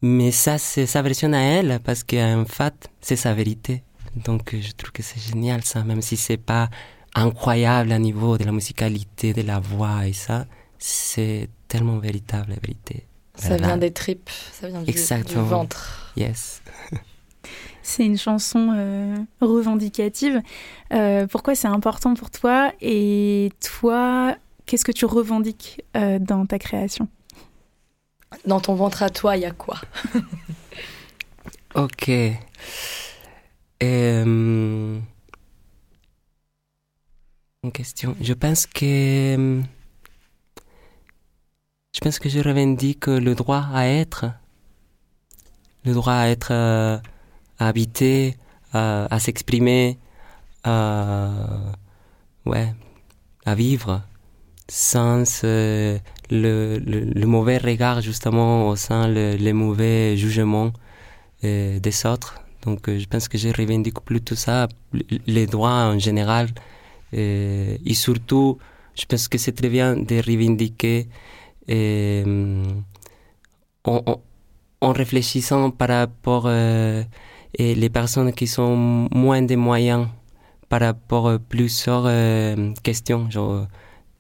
mais 0.03 0.33
ça, 0.33 0.59
c'est 0.59 0.87
sa 0.87 1.03
version 1.03 1.33
à 1.33 1.39
elle 1.39 1.81
parce 1.85 2.03
qu'en 2.03 2.45
fait, 2.47 2.91
c'est 3.01 3.17
sa 3.17 3.33
vérité. 3.33 3.83
Donc, 4.17 4.55
je 4.55 4.73
trouve 4.73 4.93
que 4.93 5.03
c'est 5.03 5.21
génial 5.21 5.65
ça, 5.65 5.83
même 5.83 6.03
si 6.03 6.17
c'est 6.17 6.37
pas 6.37 6.69
incroyable 7.15 7.93
à 7.93 7.99
niveau 7.99 8.39
de 8.39 8.45
la 8.45 8.53
musicalité, 8.53 9.33
de 9.33 9.43
la 9.43 9.61
voix 9.61 10.07
et 10.07 10.13
ça, 10.13 10.47
c'est 10.79 11.49
tellement 11.69 11.99
véritable 11.99 12.51
la 12.51 12.57
vérité. 12.57 13.07
Ça 13.37 13.57
vient 13.57 13.77
des 13.77 13.93
tripes, 13.93 14.31
ça 14.53 14.69
vient 14.69 14.83
du, 14.83 14.93
du 14.93 15.35
ventre. 15.35 16.13
Yes. 16.17 16.63
c'est 17.83 18.05
une 18.05 18.19
chanson 18.19 18.73
euh, 18.75 19.17
revendicative. 19.41 20.41
Euh, 20.93 21.27
pourquoi 21.27 21.55
c'est 21.55 21.69
important 21.69 22.15
pour 22.15 22.31
toi 22.31 22.73
Et 22.81 23.51
toi, 23.61 24.37
qu'est-ce 24.67 24.85
que 24.85 24.93
tu 24.93 25.05
revendiques 25.05 25.83
euh, 25.97 26.19
dans 26.19 26.47
ta 26.47 26.59
création? 26.59 27.09
Dans 28.47 28.61
ton 28.61 28.75
ventre 28.75 29.03
à 29.03 29.11
toi, 29.11 29.37
il 29.37 29.43
y 29.43 29.47
a 29.47 29.53
quoi? 29.53 29.79
Ok. 31.77 32.09
Euh, 37.65 37.71
question. 37.71 38.17
Je 38.21 38.35
pense 38.35 38.67
que 38.67 39.63
je 41.95 42.01
pense 42.01 42.19
que 42.19 42.29
je 42.29 42.41
revendique 42.41 43.07
le 43.07 43.35
droit 43.35 43.67
à 43.73 43.87
être, 43.87 44.27
le 45.85 45.93
droit 45.95 46.15
à 46.15 46.29
être, 46.29 46.49
euh, 46.51 46.99
à 47.59 47.69
habiter, 47.69 48.37
à, 48.73 49.19
s'exprimer, 49.21 49.99
à, 50.65 51.31
ouais, 52.45 52.75
à 53.45 53.55
vivre 53.55 54.03
sans 54.69 55.45
euh, 55.45 55.99
le, 56.31 56.79
le, 56.79 57.27
mauvais 57.27 57.59
regard 57.59 58.01
justement 58.01 58.75
sein 58.77 59.07
le, 59.07 59.37
les 59.37 59.53
mauvais 59.53 60.17
jugements 60.17 60.73
euh, 61.45 61.79
des 61.79 62.07
autres. 62.07 62.41
Donc 62.63 62.89
je 62.89 63.07
pense 63.07 63.29
que 63.29 63.39
je 63.39 63.49
revendique 63.49 64.01
plus 64.01 64.23
tout 64.23 64.37
ça, 64.37 64.69
les 65.27 65.47
droits 65.47 65.85
en 65.85 65.99
général 65.99 66.49
et 67.15 67.95
surtout 67.95 68.59
je 68.95 69.05
pense 69.07 69.29
que 69.29 69.39
c'est 69.39 69.53
très 69.53 69.69
bien 69.69 69.97
de 69.97 70.17
revendiquer 70.17 71.09
en, 73.85 74.03
en, 74.81 74.93
réfléchissant 74.93 75.71
par 75.71 75.89
rapport 75.89 76.45
euh, 76.47 77.03
et 77.55 77.75
les 77.75 77.91
personnes 77.91 78.33
qui 78.33 78.47
sont 78.47 79.09
moins 79.13 79.43
des 79.43 79.57
moyens 79.57 80.09
par 80.69 80.81
rapport 80.81 81.29
à 81.29 81.39
plusieurs 81.39 82.05
euh, 82.07 82.73
questions. 82.83 83.31
Genre, 83.31 83.67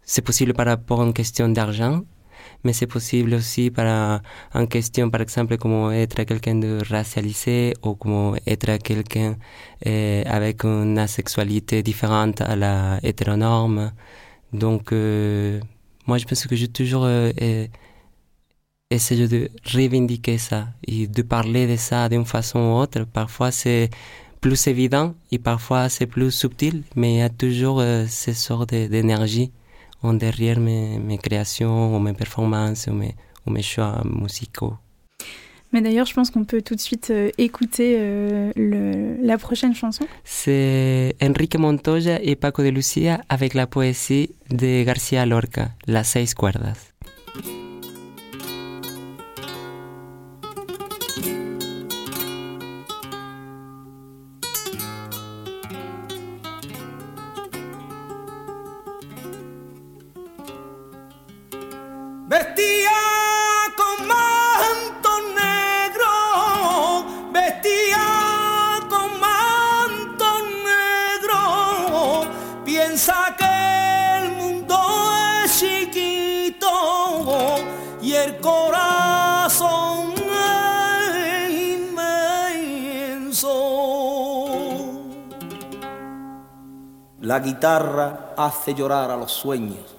c'est 0.03 0.23
possible 0.23 0.55
par 0.55 0.67
rapport 0.67 1.01
à 1.01 1.07
une 1.07 1.15
question 1.15 1.49
d'argent, 1.49 2.03
mais 2.65 2.73
c'est 2.73 2.87
possible 2.87 3.35
aussi 3.35 3.71
par 3.71 4.21
une 4.55 4.69
question, 4.69 5.11
par 5.11 5.21
exemple, 5.21 5.57
comment 5.59 5.91
être 5.93 6.23
quelqu'un 6.25 6.57
de 6.57 6.79
racialisé 6.89 7.75
ou 7.83 7.95
comment 7.95 8.35
être 8.47 8.77
quelqu'un 8.79 9.37
euh, 9.87 10.23
avec 10.27 10.65
une 10.65 11.07
sexualité 11.07 11.83
différente 11.83 12.41
à 12.41 12.57
la 12.57 12.99
hétéronorme. 13.03 13.93
Donc, 14.53 14.93
euh, 14.93 15.61
moi, 16.07 16.19
je 16.19 16.25
pense 16.25 16.47
que 16.47 16.57
j'ai 16.57 16.69
toujours 16.69 17.05
euh, 17.05 17.33
essayé 18.91 19.29
de 19.29 19.51
revendiquer 19.75 20.39
ça 20.39 20.69
et 20.87 21.07
de 21.07 21.23
parler 21.23 21.67
de 21.67 21.77
ça 21.77 22.09
d'une 22.09 22.25
façon 22.25 22.59
ou 22.61 22.79
autre. 22.79 23.05
Parfois, 23.05 23.51
c'est 23.51 23.91
plus 24.41 24.67
évident 24.67 25.15
et 25.33 25.39
parfois, 25.39 25.89
c'est 25.89 26.07
plus 26.07 26.31
subtil, 26.31 26.83
mais 26.97 27.15
il 27.15 27.19
y 27.19 27.23
a 27.23 27.31
toujours 27.31 27.83
ces 28.09 28.35
sortes 28.35 28.75
d'énergie 28.75 29.53
en 30.05 30.15
derrière 30.15 30.61
mes, 30.61 30.99
mes, 30.99 31.19
créations 31.19 31.97
ou 31.97 31.99
mes 31.99 32.13
performances 32.13 32.87
ou 32.87 32.93
mes, 32.93 33.15
ou 33.47 33.51
mes 33.51 33.63
choix 33.63 34.03
musicaux. 34.05 34.75
Mais 35.73 35.81
d'ailleurs, 35.81 36.07
je 36.07 36.15
pense 36.15 36.31
qu'on 36.31 36.45
peut 36.45 36.63
tout 36.63 36.77
de 36.77 36.81
suite 36.81 37.11
euh, 37.11 37.31
écouter 37.37 37.97
euh, 37.99 38.53
le, 38.55 39.17
la 39.27 39.39
prochaine 39.39 39.75
chanson. 39.75 40.07
C'est 40.23 41.17
Enrique 41.21 41.59
Montoya 41.59 42.23
et 42.23 42.37
Paco 42.37 42.63
de 42.63 42.69
Lucia 42.69 43.23
avec 43.29 43.55
la 43.55 43.67
poésie 43.67 44.31
de 44.51 44.85
García 44.85 45.27
Lorca, 45.27 45.71
Las 45.89 46.11
seis 46.11 46.33
cuerdas. 46.35 46.95
Vestía 62.35 62.99
con 63.77 64.09
manto 64.09 65.11
negro, 65.37 66.11
vestía 67.31 68.07
con 68.89 69.21
manto 69.21 70.27
negro. 70.67 72.27
Piensa 72.65 73.37
que 73.39 73.55
el 74.19 74.33
mundo 74.33 74.77
es 75.45 75.61
chiquito 75.61 76.75
y 78.03 78.15
el 78.15 78.41
corazón 78.41 80.15
es 81.39 81.51
inmenso. 83.13 83.47
La 87.21 87.39
guitarra 87.39 88.35
hace 88.37 88.75
llorar 88.75 89.13
a 89.13 89.17
los 89.17 89.31
sueños 89.31 89.94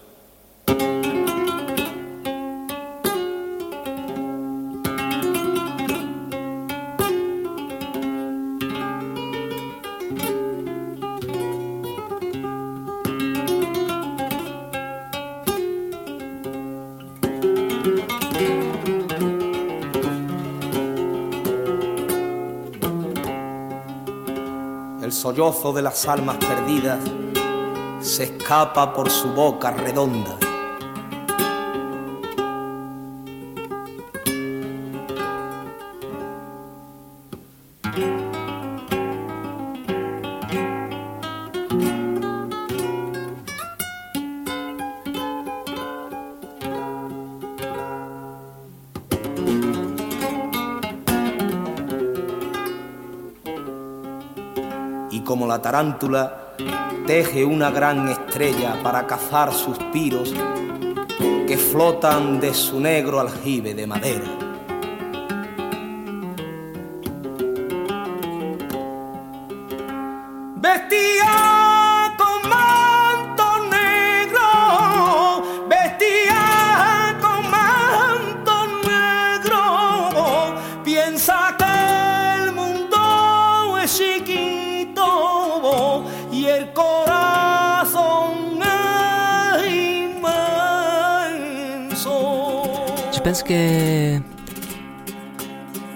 sollozo 25.25 25.73
de 25.73 25.81
las 25.81 26.07
almas 26.07 26.37
perdidas 26.37 26.99
se 27.99 28.25
escapa 28.25 28.93
por 28.93 29.09
su 29.09 29.29
boca 29.29 29.71
redonda. 29.71 30.44
Tarántula 55.65 56.53
teje 57.07 57.43
una 57.43 57.71
gran 57.71 58.07
estrella 58.07 58.77
para 58.83 59.07
cazar 59.07 59.51
suspiros 59.51 60.31
que 61.47 61.57
flotan 61.57 62.39
de 62.39 62.53
su 62.53 62.79
negro 62.79 63.19
aljibe 63.19 63.73
de 63.73 63.87
madera. 63.87 64.44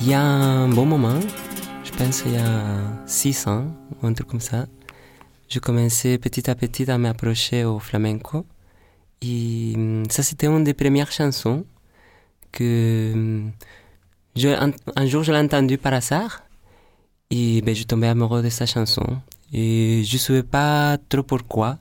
Il 0.01 0.07
y 0.07 0.13
a 0.13 0.21
un 0.21 0.69
bon 0.69 0.85
moment, 0.85 1.19
je 1.83 1.91
pense 1.91 2.23
il 2.25 2.33
y 2.33 2.37
a 2.37 2.81
six 3.05 3.47
ans, 3.47 3.65
ou 4.01 4.07
un 4.07 4.13
truc 4.13 4.27
comme 4.27 4.39
ça, 4.39 4.65
je 5.49 5.59
commençais 5.59 6.17
petit 6.17 6.49
à 6.49 6.55
petit 6.55 6.89
à 6.89 6.97
m'approcher 6.97 7.65
au 7.65 7.79
flamenco. 7.79 8.45
Et 9.21 9.73
hum, 9.75 10.03
ça, 10.09 10.23
c'était 10.23 10.47
une 10.47 10.63
des 10.63 10.73
premières 10.73 11.11
chansons 11.11 11.65
que 12.51 13.11
hum, 13.13 13.51
un, 14.95 15.05
jour 15.05 15.23
je 15.23 15.31
l'ai 15.31 15.39
entendue 15.39 15.77
par 15.77 15.93
hasard 15.93 16.43
et 17.31 17.61
ben, 17.61 17.75
je 17.75 17.83
tombais 17.83 18.07
amoureux 18.07 18.41
de 18.41 18.49
sa 18.49 18.65
chanson. 18.65 19.05
Et 19.51 20.03
je 20.05 20.13
ne 20.15 20.19
savais 20.19 20.43
pas 20.43 20.97
trop 21.09 21.23
pourquoi. 21.23 21.77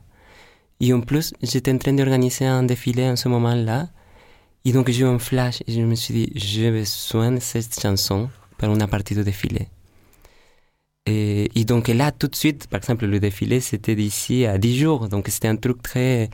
Et 0.81 0.93
en 0.93 1.01
plus, 1.01 1.35
j'étais 1.43 1.73
en 1.73 1.79
train 1.79 1.93
d'organiser 1.93 2.47
un 2.47 2.63
défilé 2.63 3.09
en 3.09 3.17
ce 3.17 3.29
moment-là. 3.29 3.89
Et 4.69 4.73
donc 4.73 4.91
j'ai 4.91 5.01
eu 5.01 5.07
un 5.07 5.19
flash 5.19 5.63
et 5.67 5.73
je 5.73 5.81
me 5.81 5.95
suis 5.95 6.13
dit, 6.13 6.31
j'ai 6.35 6.71
besoin 6.71 7.33
de 7.33 7.41
cette 7.41 7.81
chanson 7.81 8.29
pour 8.59 8.69
une 8.69 8.87
partie 8.87 9.15
de 9.15 9.23
défilé. 9.23 9.69
Et, 11.07 11.65
donc 11.65 11.89
là, 11.89 12.13
tout 12.13 12.29
de 12.29 12.37
suite, 12.37 12.67
par 12.67 12.77
exemple, 12.77 13.07
le 13.07 13.19
défilé, 13.19 13.61
c'était 13.61 13.95
d'ici 13.95 14.45
à 14.45 14.59
10 14.59 14.79
jours. 14.79 15.09
Donc 15.09 15.29
c'était 15.29 15.49
un 15.49 15.57
truc 15.57 15.81
très... 15.81 16.29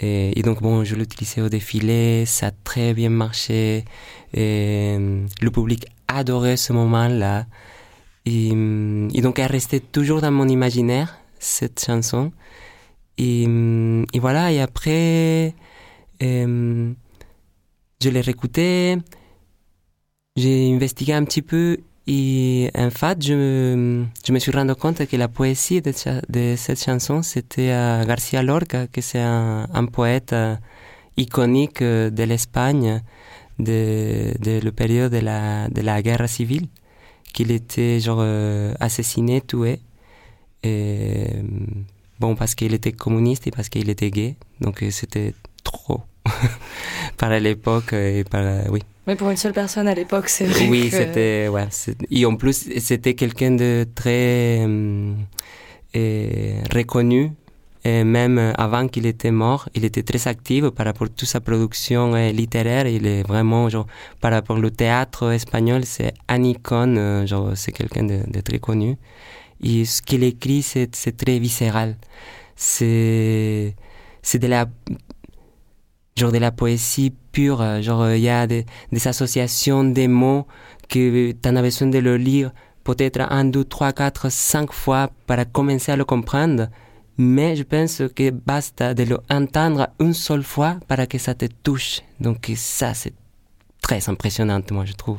Et, 0.00 0.42
donc 0.42 0.60
bon, 0.60 0.82
je 0.82 0.96
l'utilisais 0.96 1.42
au 1.42 1.48
défilé, 1.48 2.26
ça 2.26 2.48
a 2.48 2.50
très 2.50 2.92
bien 2.92 3.10
marché. 3.10 3.84
Le 4.34 5.50
public 5.52 5.86
adorait 6.08 6.56
ce 6.56 6.72
moment-là. 6.72 7.46
Et, 8.26 8.50
donc 8.50 9.38
elle 9.38 9.52
restait 9.52 9.78
toujours 9.78 10.20
dans 10.22 10.32
mon 10.32 10.48
imaginaire, 10.48 11.20
cette 11.38 11.84
chanson. 11.86 12.32
Et, 13.16 13.44
et 14.12 14.18
voilà, 14.18 14.50
et 14.50 14.60
après... 14.60 15.54
Euh, 16.20 16.92
je 18.02 18.08
l'ai 18.08 18.20
réécouté, 18.20 18.96
j'ai 20.36 20.72
investigué 20.72 21.12
un 21.12 21.24
petit 21.24 21.42
peu 21.42 21.78
et 22.06 22.70
en 22.74 22.90
fait, 22.90 23.22
je 23.22 23.34
me, 24.32 24.38
suis 24.38 24.50
rendu 24.52 24.74
compte 24.74 25.06
que 25.06 25.16
la 25.16 25.28
poésie 25.28 25.82
de, 25.82 25.92
cette 26.56 26.82
chanson, 26.82 27.22
c'était 27.22 27.70
à 27.70 28.04
Garcia 28.04 28.42
Lorca, 28.42 28.86
que 28.86 29.00
c'est 29.00 29.20
un, 29.20 29.68
un, 29.72 29.86
poète 29.86 30.32
euh, 30.32 30.56
iconique 31.16 31.82
euh, 31.82 32.10
de 32.10 32.22
l'Espagne 32.24 33.02
de, 33.58 34.32
de 34.40 34.60
la 34.64 34.72
période 34.72 35.12
de 35.12 35.18
la, 35.18 35.68
de 35.68 35.82
la 35.82 36.02
guerre 36.02 36.28
civile, 36.28 36.66
qu'il 37.32 37.50
était 37.50 38.00
genre 38.00 38.20
euh, 38.22 38.74
assassiné, 38.80 39.42
tué. 39.42 39.80
Et, 40.62 41.26
bon, 42.18 42.34
parce 42.34 42.54
qu'il 42.54 42.74
était 42.74 42.92
communiste 42.92 43.46
et 43.46 43.50
parce 43.50 43.68
qu'il 43.68 43.88
était 43.90 44.10
gay. 44.10 44.36
Donc 44.60 44.84
c'était 44.90 45.34
trop. 45.62 46.00
par 47.16 47.30
l'époque 47.38 47.92
et 47.92 48.24
par. 48.24 48.44
oui. 48.70 48.80
Mais 49.06 49.16
pour 49.16 49.30
une 49.30 49.36
seule 49.36 49.52
personne 49.52 49.88
à 49.88 49.94
l'époque, 49.94 50.28
c'est 50.28 50.44
vrai. 50.44 50.68
Oui, 50.68 50.90
c'était. 50.90 51.48
Ouais, 51.48 51.66
et 52.10 52.26
en 52.26 52.36
plus, 52.36 52.68
c'était 52.78 53.14
quelqu'un 53.14 53.52
de 53.52 53.86
très 53.94 54.66
reconnu 56.72 57.32
et 57.84 58.04
même 58.04 58.52
avant 58.58 58.88
qu'il 58.88 59.06
était 59.06 59.30
mort, 59.30 59.68
il 59.74 59.84
était 59.86 60.02
très 60.02 60.28
actif 60.28 60.68
par 60.70 60.84
rapport 60.84 61.06
à 61.06 61.10
toute 61.10 61.28
sa 61.28 61.40
production 61.40 62.14
littéraire. 62.30 62.86
Il 62.86 63.06
est 63.06 63.22
vraiment, 63.22 63.70
genre, 63.70 63.86
par 64.20 64.32
rapport 64.32 64.58
au 64.58 64.70
théâtre 64.70 65.32
espagnol, 65.32 65.84
c'est 65.86 66.12
un 66.28 66.42
icône, 66.42 67.26
genre, 67.26 67.52
c'est 67.54 67.72
quelqu'un 67.72 68.04
de, 68.04 68.40
très 68.42 68.58
connu. 68.58 68.96
Et 69.62 69.84
ce 69.86 70.02
qu'il 70.02 70.24
écrit, 70.24 70.62
c'est, 70.62 70.94
c'est 70.94 71.16
très 71.16 71.38
viscéral. 71.38 71.96
C'est, 72.54 73.74
c'est 74.22 74.38
de 74.38 74.46
la, 74.46 74.66
genre 76.16 76.32
de 76.32 76.38
la 76.38 76.50
poésie 76.50 77.12
pure. 77.32 77.82
Genre, 77.82 78.10
il 78.10 78.20
y 78.20 78.28
a 78.28 78.46
des, 78.46 78.66
des 78.92 79.08
associations 79.08 79.84
des 79.84 80.08
mots 80.08 80.46
que 80.88 81.32
tu 81.32 81.48
en 81.48 81.56
as 81.56 81.62
besoin 81.62 81.88
de 81.88 81.98
le 81.98 82.16
lire 82.16 82.52
peut-être 82.84 83.20
un, 83.30 83.44
deux, 83.44 83.64
trois, 83.64 83.92
quatre, 83.92 84.30
cinq 84.30 84.72
fois 84.72 85.10
pour 85.26 85.36
commencer 85.52 85.92
à 85.92 85.96
le 85.96 86.04
comprendre 86.04 86.68
mais 87.20 87.54
je 87.54 87.62
pense 87.64 88.02
que 88.16 88.30
basta 88.30 88.94
de 88.94 89.04
l'entendre 89.04 89.88
une 90.00 90.14
seule 90.14 90.42
fois 90.42 90.78
pour 90.88 91.06
que 91.06 91.18
ça 91.18 91.34
te 91.34 91.44
touche. 91.62 92.00
Donc 92.18 92.50
ça, 92.56 92.94
c'est 92.94 93.12
très 93.82 94.08
impressionnant, 94.08 94.62
moi, 94.70 94.86
je 94.86 94.94
trouve. 94.94 95.18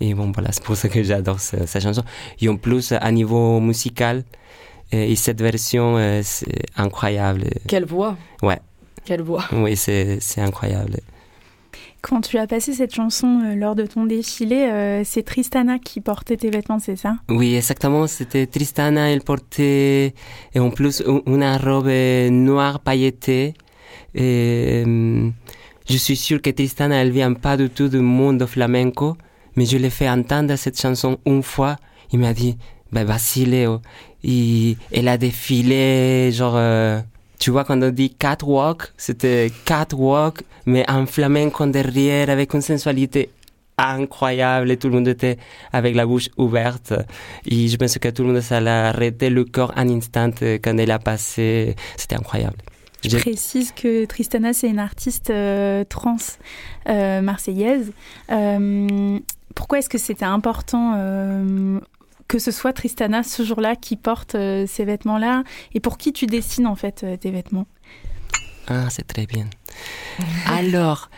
Et 0.00 0.14
bon, 0.14 0.30
voilà, 0.30 0.52
c'est 0.52 0.62
pour 0.62 0.76
ça 0.76 0.88
que 0.88 1.02
j'adore 1.02 1.40
cette, 1.40 1.80
chanson. 1.80 2.04
Et 2.40 2.48
en 2.48 2.56
plus, 2.56 2.92
à 2.92 3.10
niveau 3.10 3.58
musical, 3.58 4.22
euh, 4.94 5.02
et 5.02 5.16
cette 5.16 5.40
version, 5.40 5.96
euh, 5.96 6.20
c'est 6.22 6.62
incroyable. 6.76 7.44
Quelle 7.66 7.86
voix 7.86 8.16
Ouais. 8.42 8.60
Quelle 9.04 9.22
voix 9.22 9.44
Oui, 9.52 9.76
c'est 9.76 10.20
incroyable. 10.38 10.98
Quand 12.02 12.20
tu 12.20 12.36
as 12.36 12.48
passé 12.48 12.72
cette 12.72 12.92
chanson 12.92 13.42
euh, 13.44 13.54
lors 13.54 13.76
de 13.76 13.86
ton 13.86 14.06
défilé, 14.06 14.56
euh, 14.56 15.02
c'est 15.04 15.22
Tristana 15.22 15.78
qui 15.78 16.00
portait 16.00 16.36
tes 16.36 16.50
vêtements, 16.50 16.80
c'est 16.80 16.96
ça? 16.96 17.18
Oui, 17.28 17.54
exactement. 17.54 18.08
C'était 18.08 18.46
Tristana. 18.48 19.10
Elle 19.10 19.22
portait 19.22 20.12
et 20.52 20.58
en 20.58 20.70
plus 20.70 21.00
une 21.06 21.44
robe 21.62 21.88
noire 22.32 22.80
pailletée. 22.80 23.54
Et, 24.16 24.82
euh, 24.84 25.30
je 25.88 25.96
suis 25.96 26.16
sûr 26.16 26.42
que 26.42 26.50
Tristana, 26.50 26.96
elle 26.96 27.12
vient 27.12 27.34
pas 27.34 27.56
du 27.56 27.70
tout 27.70 27.88
du 27.88 27.98
monde 28.00 28.44
flamenco, 28.46 29.16
mais 29.54 29.64
je 29.64 29.76
l'ai 29.76 29.90
fait 29.90 30.10
entendre 30.10 30.56
cette 30.56 30.80
chanson 30.80 31.18
une 31.24 31.44
fois. 31.44 31.76
Il 32.12 32.18
m'a 32.18 32.34
dit, 32.34 32.56
bah, 32.90 33.04
vas-y 33.04 33.44
Léo. 33.44 33.80
Et 34.24 34.76
elle 34.90 35.06
a 35.06 35.16
défilé, 35.18 36.32
genre, 36.32 36.56
tu 37.42 37.50
vois, 37.50 37.64
quand 37.64 37.82
on 37.82 37.90
dit 37.90 38.10
catwalk, 38.10 38.92
c'était 38.96 39.50
catwalk, 39.64 40.44
mais 40.64 40.88
en 40.88 41.06
flamenco 41.06 41.66
derrière, 41.66 42.30
avec 42.30 42.54
une 42.54 42.60
sensualité 42.60 43.30
incroyable 43.76 44.70
et 44.70 44.76
tout 44.76 44.86
le 44.86 44.94
monde 44.94 45.08
était 45.08 45.38
avec 45.72 45.96
la 45.96 46.06
bouche 46.06 46.28
ouverte. 46.36 46.94
Et 47.44 47.66
je 47.66 47.76
pense 47.76 47.98
que 47.98 48.10
tout 48.10 48.22
le 48.22 48.32
monde 48.32 48.42
s'est 48.42 48.64
arrêté 48.64 49.28
le 49.28 49.44
corps 49.44 49.72
un 49.74 49.88
instant 49.88 50.30
quand 50.62 50.78
elle 50.78 50.92
a 50.92 51.00
passé. 51.00 51.74
C'était 51.96 52.14
incroyable. 52.14 52.58
Je 53.02 53.18
précise 53.18 53.72
que 53.72 54.04
Tristana, 54.04 54.52
c'est 54.52 54.68
une 54.68 54.78
artiste 54.78 55.30
euh, 55.30 55.82
trans 55.82 56.18
euh, 56.88 57.22
marseillaise. 57.22 57.90
Euh, 58.30 59.18
pourquoi 59.56 59.80
est-ce 59.80 59.88
que 59.88 59.98
c'était 59.98 60.24
important 60.24 60.94
que 62.32 62.38
ce 62.38 62.50
soit 62.50 62.72
Tristana 62.72 63.22
ce 63.22 63.42
jour-là 63.44 63.76
qui 63.76 63.94
porte 63.96 64.36
euh, 64.36 64.64
ces 64.66 64.86
vêtements-là 64.86 65.44
et 65.74 65.80
pour 65.80 65.98
qui 65.98 66.14
tu 66.14 66.24
dessines 66.24 66.66
en 66.66 66.76
fait 66.76 67.04
euh, 67.04 67.18
tes 67.18 67.30
vêtements 67.30 67.66
Ah, 68.68 68.88
c'est 68.88 69.06
très 69.06 69.26
bien. 69.26 69.50
Alors, 70.46 71.10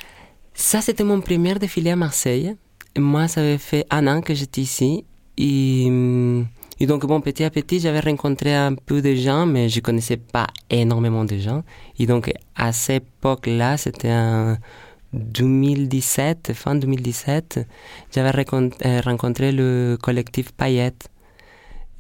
ça 0.55 0.81
c'était 0.81 1.05
mon 1.05 1.21
premier 1.21 1.55
défilé 1.55 1.91
à 1.93 1.97
Marseille. 1.97 2.57
Moi, 2.99 3.29
ça 3.29 3.43
avait 3.43 3.59
fait 3.59 3.87
un 3.91 4.09
an 4.09 4.23
que 4.23 4.35
j'étais 4.35 4.63
ici 4.63 5.05
et, 5.37 5.89
mm, 5.89 6.47
et, 6.81 6.87
donc 6.87 7.07
bon, 7.07 7.21
petit 7.21 7.45
à 7.45 7.51
petit, 7.51 7.79
j'avais 7.79 8.01
rencontré 8.01 8.53
un 8.53 8.75
peu 8.75 9.01
de 9.01 9.15
gens, 9.15 9.47
mais 9.47 9.69
je 9.69 9.79
connaissais 9.79 10.17
pas 10.17 10.49
énormément 10.69 11.25
de 11.25 11.39
gens. 11.39 11.63
Et 12.01 12.07
donc 12.07 12.33
à 12.57 12.73
cette 12.73 13.05
époque-là, 13.05 13.77
c'était 13.77 14.11
un 14.11 14.59
2017, 15.15 16.53
fin 16.55 16.75
2017, 16.75 17.67
j'avais 18.15 18.45
euh, 18.53 19.01
rencontré 19.01 19.53
le 19.53 19.97
collectif 20.01 20.53
Payette. 20.53 21.09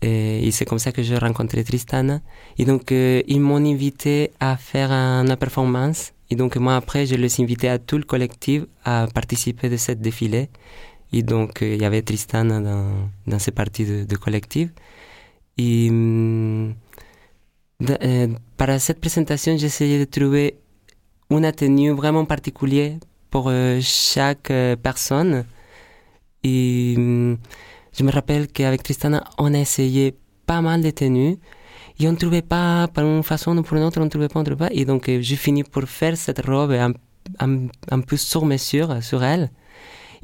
Et, 0.03 0.50
c'est 0.50 0.64
comme 0.66 0.79
ça 0.79 0.92
que 0.92 1.03
j'ai 1.03 1.16
rencontré 1.16 1.64
Tristan. 1.64 2.20
Et 2.59 2.64
donc, 2.64 2.92
euh, 2.92 3.22
ils 3.27 3.40
m'ont 3.40 3.64
invité 3.64 4.33
à 4.40 4.57
faire 4.57 4.90
une 4.92 5.35
performance. 5.37 6.12
Et 6.31 6.37
donc, 6.37 6.57
moi, 6.57 6.77
après, 6.77 7.07
je 7.07 7.14
les 7.14 7.40
invité 7.40 7.68
à 7.68 7.79
tout 7.79 7.96
le 7.96 8.05
collectif 8.05 8.64
à 8.85 9.07
participer 9.14 9.68
de 9.68 9.77
cette 9.77 10.00
défilé. 10.00 10.50
Et 11.12 11.22
donc, 11.22 11.62
euh, 11.62 11.74
il 11.74 11.81
y 11.81 11.85
avait 11.85 12.03
Tristan 12.03 12.44
dans, 12.44 13.09
dans 13.27 13.38
ces 13.38 13.53
parties 13.53 13.87
de, 14.05 14.16
collectif. 14.16 14.70
Et 15.57 15.88
hum, 15.88 16.74
par 18.57 18.81
cette 18.81 19.00
présentation, 19.00 19.57
j'essayais 19.57 19.98
de 20.00 20.05
trouver 20.05 20.57
une 21.38 21.51
tenue 21.53 21.90
vraiment 21.90 22.25
particulière 22.25 22.97
pour 23.31 23.47
euh, 23.49 23.81
chaque 23.83 24.51
euh, 24.51 24.77
personne. 24.77 25.44
Et 26.42 26.94
hum, 26.97 27.38
je 27.97 28.05
me 28.05 28.11
rappelle 28.11 28.49
qu'avec 28.49 28.83
Tristana, 28.83 29.25
on 29.38 29.55
a 29.55 29.59
essayé 29.59 30.14
pas 30.47 30.61
mal 30.61 30.83
de 30.83 30.90
tenues 30.90 31.38
et 31.99 32.09
on 32.09 32.12
ne 32.12 32.16
trouvait 32.16 32.42
pas, 32.42 32.88
par 32.88 33.05
une 33.05 33.23
façon 33.23 33.57
ou 33.57 33.62
pour 33.62 33.77
une 33.77 33.85
autre, 33.85 34.01
on 34.01 34.05
ne 34.05 34.11
trouvait 34.11 34.29
pas, 34.29 34.40
on 34.40 34.42
ne 34.42 34.55
pas. 34.55 34.68
Et 34.73 34.85
donc, 34.85 35.09
euh, 35.09 35.20
j'ai 35.20 35.37
fini 35.37 35.64
pour 35.64 35.85
faire 35.85 36.16
cette 36.16 36.44
robe 36.47 36.73
un, 36.73 36.92
un, 37.40 37.68
un 37.90 38.01
peu 38.01 38.16
sur 38.16 38.44
mesure 38.44 39.03
sur 39.03 39.23
elle. 39.23 39.51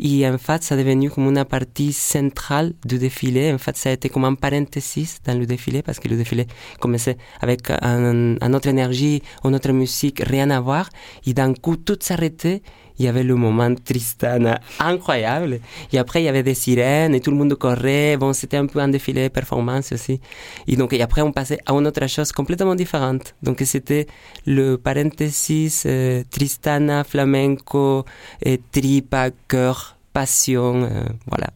Et 0.03 0.27
en 0.27 0.39
fait, 0.39 0.63
ça 0.63 0.77
est 0.77 0.79
devenu 0.79 1.11
comme 1.11 1.29
une 1.29 1.45
partie 1.45 1.93
centrale 1.93 2.73
du 2.87 2.99
défilé. 2.99 3.53
En 3.53 3.59
fait, 3.59 3.77
ça 3.77 3.91
a 3.91 3.93
été 3.93 4.09
comme 4.09 4.25
un 4.25 4.35
parenthèse 4.35 5.19
dans 5.27 5.39
le 5.39 5.45
défilé 5.45 5.83
parce 5.83 6.01
que 6.01 6.09
le 6.09 6.17
défilé 6.17 6.47
commençait 6.81 7.19
avec 7.41 7.69
un, 7.71 8.37
une 8.41 8.55
autre 8.55 8.69
énergie, 8.69 9.23
une 9.45 9.55
autre 9.55 9.73
musique, 9.73 10.21
rien 10.21 10.49
à 10.49 10.61
voir. 10.61 10.89
Et 11.27 11.35
d'un 11.35 11.53
coup, 11.53 11.77
tout 11.77 11.99
s'arrêtait. 12.01 12.63
Il 13.01 13.05
y 13.05 13.09
avait 13.09 13.23
le 13.23 13.35
moment 13.35 13.75
Tristana 13.75 14.61
incroyable. 14.79 15.61
Et 15.91 15.99
après, 15.99 16.21
il 16.21 16.27
y 16.27 16.29
avait 16.29 16.43
des 16.43 16.53
sirènes 16.53 17.15
et 17.15 17.21
tout 17.21 17.31
le 17.31 17.39
monde 17.39 17.55
courait. 17.55 18.19
Bon, 18.19 18.35
c'était 18.35 18.59
un 18.59 18.67
peu 18.67 18.79
un 18.79 18.89
défilé 18.89 19.31
performance 19.31 19.93
aussi. 19.93 20.21
Et 20.69 20.77
donc, 20.77 20.93
et 20.93 21.01
après, 21.01 21.23
on 21.23 21.33
passait 21.33 21.61
à 21.65 21.73
une 21.73 21.87
autre 21.87 22.07
chose 22.09 22.31
complètement 22.31 22.75
différente. 22.75 23.35
Donc, 23.43 23.63
c'était 23.65 24.07
le 24.45 24.77
parenthèse 24.77 25.49
euh, 25.87 26.25
Tristana, 26.31 27.03
flamenco, 27.03 28.05
tripa, 28.71 29.31
cœur, 29.49 29.97
passion, 30.13 30.83
euh, 30.83 31.05
voilà. 31.27 31.49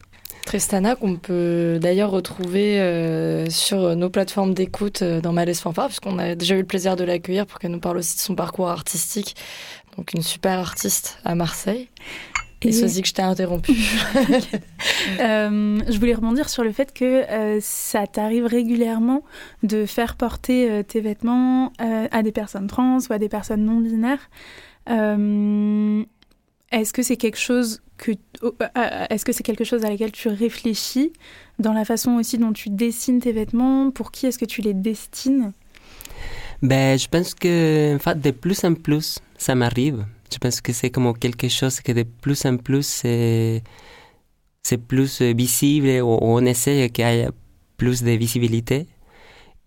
Tristana, 0.45 0.95
qu'on 0.95 1.15
peut 1.15 1.79
d'ailleurs 1.81 2.11
retrouver 2.11 2.79
euh, 2.79 3.49
sur 3.49 3.95
nos 3.95 4.11
plateformes 4.11 4.53
d'écoute 4.53 5.01
euh, 5.01 5.19
dans 5.19 5.33
Malaise 5.33 5.59
Fanfare, 5.59 5.87
puisqu'on 5.87 6.19
a 6.19 6.35
déjà 6.35 6.53
eu 6.53 6.59
le 6.59 6.65
plaisir 6.65 6.95
de 6.95 7.03
l'accueillir 7.03 7.47
pour 7.47 7.57
qu'elle 7.57 7.71
nous 7.71 7.79
parle 7.79 7.97
aussi 7.97 8.15
de 8.15 8.21
son 8.21 8.35
parcours 8.35 8.69
artistique. 8.69 9.35
Donc, 9.97 10.13
une 10.13 10.21
super 10.21 10.59
artiste 10.59 11.19
à 11.25 11.35
Marseille. 11.35 11.89
Et, 12.61 12.71
Sosie, 12.71 13.03
que 13.03 13.07
je 13.07 13.13
t'ai 13.13 13.21
interrompu. 13.21 13.73
je 15.19 15.99
voulais 15.99 16.15
rebondir 16.15 16.49
sur 16.49 16.63
le 16.63 16.71
fait 16.71 16.91
que 16.93 17.59
ça 17.61 18.07
t'arrive 18.07 18.45
régulièrement 18.45 19.21
de 19.61 19.85
faire 19.85 20.15
porter 20.15 20.83
tes 20.87 20.99
vêtements 20.99 21.71
à 21.77 22.23
des 22.23 22.31
personnes 22.31 22.65
trans 22.65 22.97
ou 23.07 23.13
à 23.13 23.19
des 23.19 23.29
personnes 23.29 23.65
non 23.65 23.81
binaires. 23.81 24.31
Est-ce 26.71 26.91
que 26.91 27.03
c'est 27.03 27.17
quelque 27.17 27.37
chose 27.37 27.81
que 27.97 28.11
oh, 28.41 28.53
euh, 28.61 28.67
euh, 28.77 29.05
est-ce 29.09 29.23
que 29.23 29.31
c'est 29.31 29.43
quelque 29.43 29.63
chose 29.63 29.85
à 29.85 29.89
laquelle 29.89 30.11
tu 30.11 30.27
réfléchis 30.27 31.13
dans 31.59 31.73
la 31.73 31.85
façon 31.85 32.15
aussi 32.15 32.37
dont 32.37 32.53
tu 32.53 32.69
dessines 32.69 33.19
tes 33.19 33.31
vêtements? 33.31 33.91
Pour 33.91 34.11
qui 34.11 34.25
est-ce 34.25 34.37
que 34.37 34.45
tu 34.45 34.61
les 34.61 34.73
destines? 34.73 35.53
Ben, 36.61 36.97
je 36.97 37.07
pense 37.07 37.33
que 37.33 37.95
en 37.95 37.99
fait, 37.99 38.19
de 38.19 38.31
plus 38.31 38.63
en 38.63 38.73
plus, 38.73 39.19
ça 39.37 39.55
m'arrive. 39.55 40.05
Je 40.31 40.37
pense 40.37 40.61
que 40.61 40.73
c'est 40.73 40.89
comme 40.89 41.17
quelque 41.17 41.49
chose 41.49 41.79
que 41.81 41.91
de 41.91 42.03
plus 42.03 42.45
en 42.45 42.57
plus 42.57 43.03
c'est 44.63 44.77
plus 44.87 45.21
visible 45.21 46.01
on 46.01 46.43
essaie 46.45 46.89
qu'il 46.89 47.05
y 47.05 47.07
ait 47.07 47.29
plus 47.77 48.03
de 48.03 48.11
visibilité. 48.11 48.87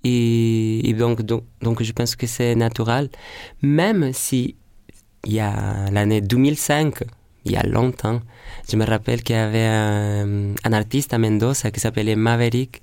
Et, 0.05 0.95
donc, 0.97 1.23
donc, 1.23 1.45
donc, 1.61 1.83
je 1.83 1.93
pense 1.93 2.17
que 2.17 2.27
c'est 2.27 2.55
naturel. 2.55 3.11
Même 3.63 4.13
si 4.13 4.57
il 5.25 5.33
y 5.33 5.41
a 5.41 5.91
l'année 5.91 6.21
2005, 6.21 7.03
il 7.45 7.53
y 7.53 7.57
a 7.57 7.63
longtemps, 7.65 8.21
je 8.71 8.77
me 8.77 8.85
rappelle 8.85 9.23
qu'il 9.23 9.37
y 9.37 9.39
avait 9.39 9.67
un, 9.67 10.73
artiste 10.73 11.13
à 11.15 11.19
Mendoza 11.19 11.71
qui 11.71 11.81
s'appelait 11.81 12.17
Maverick, 12.17 12.83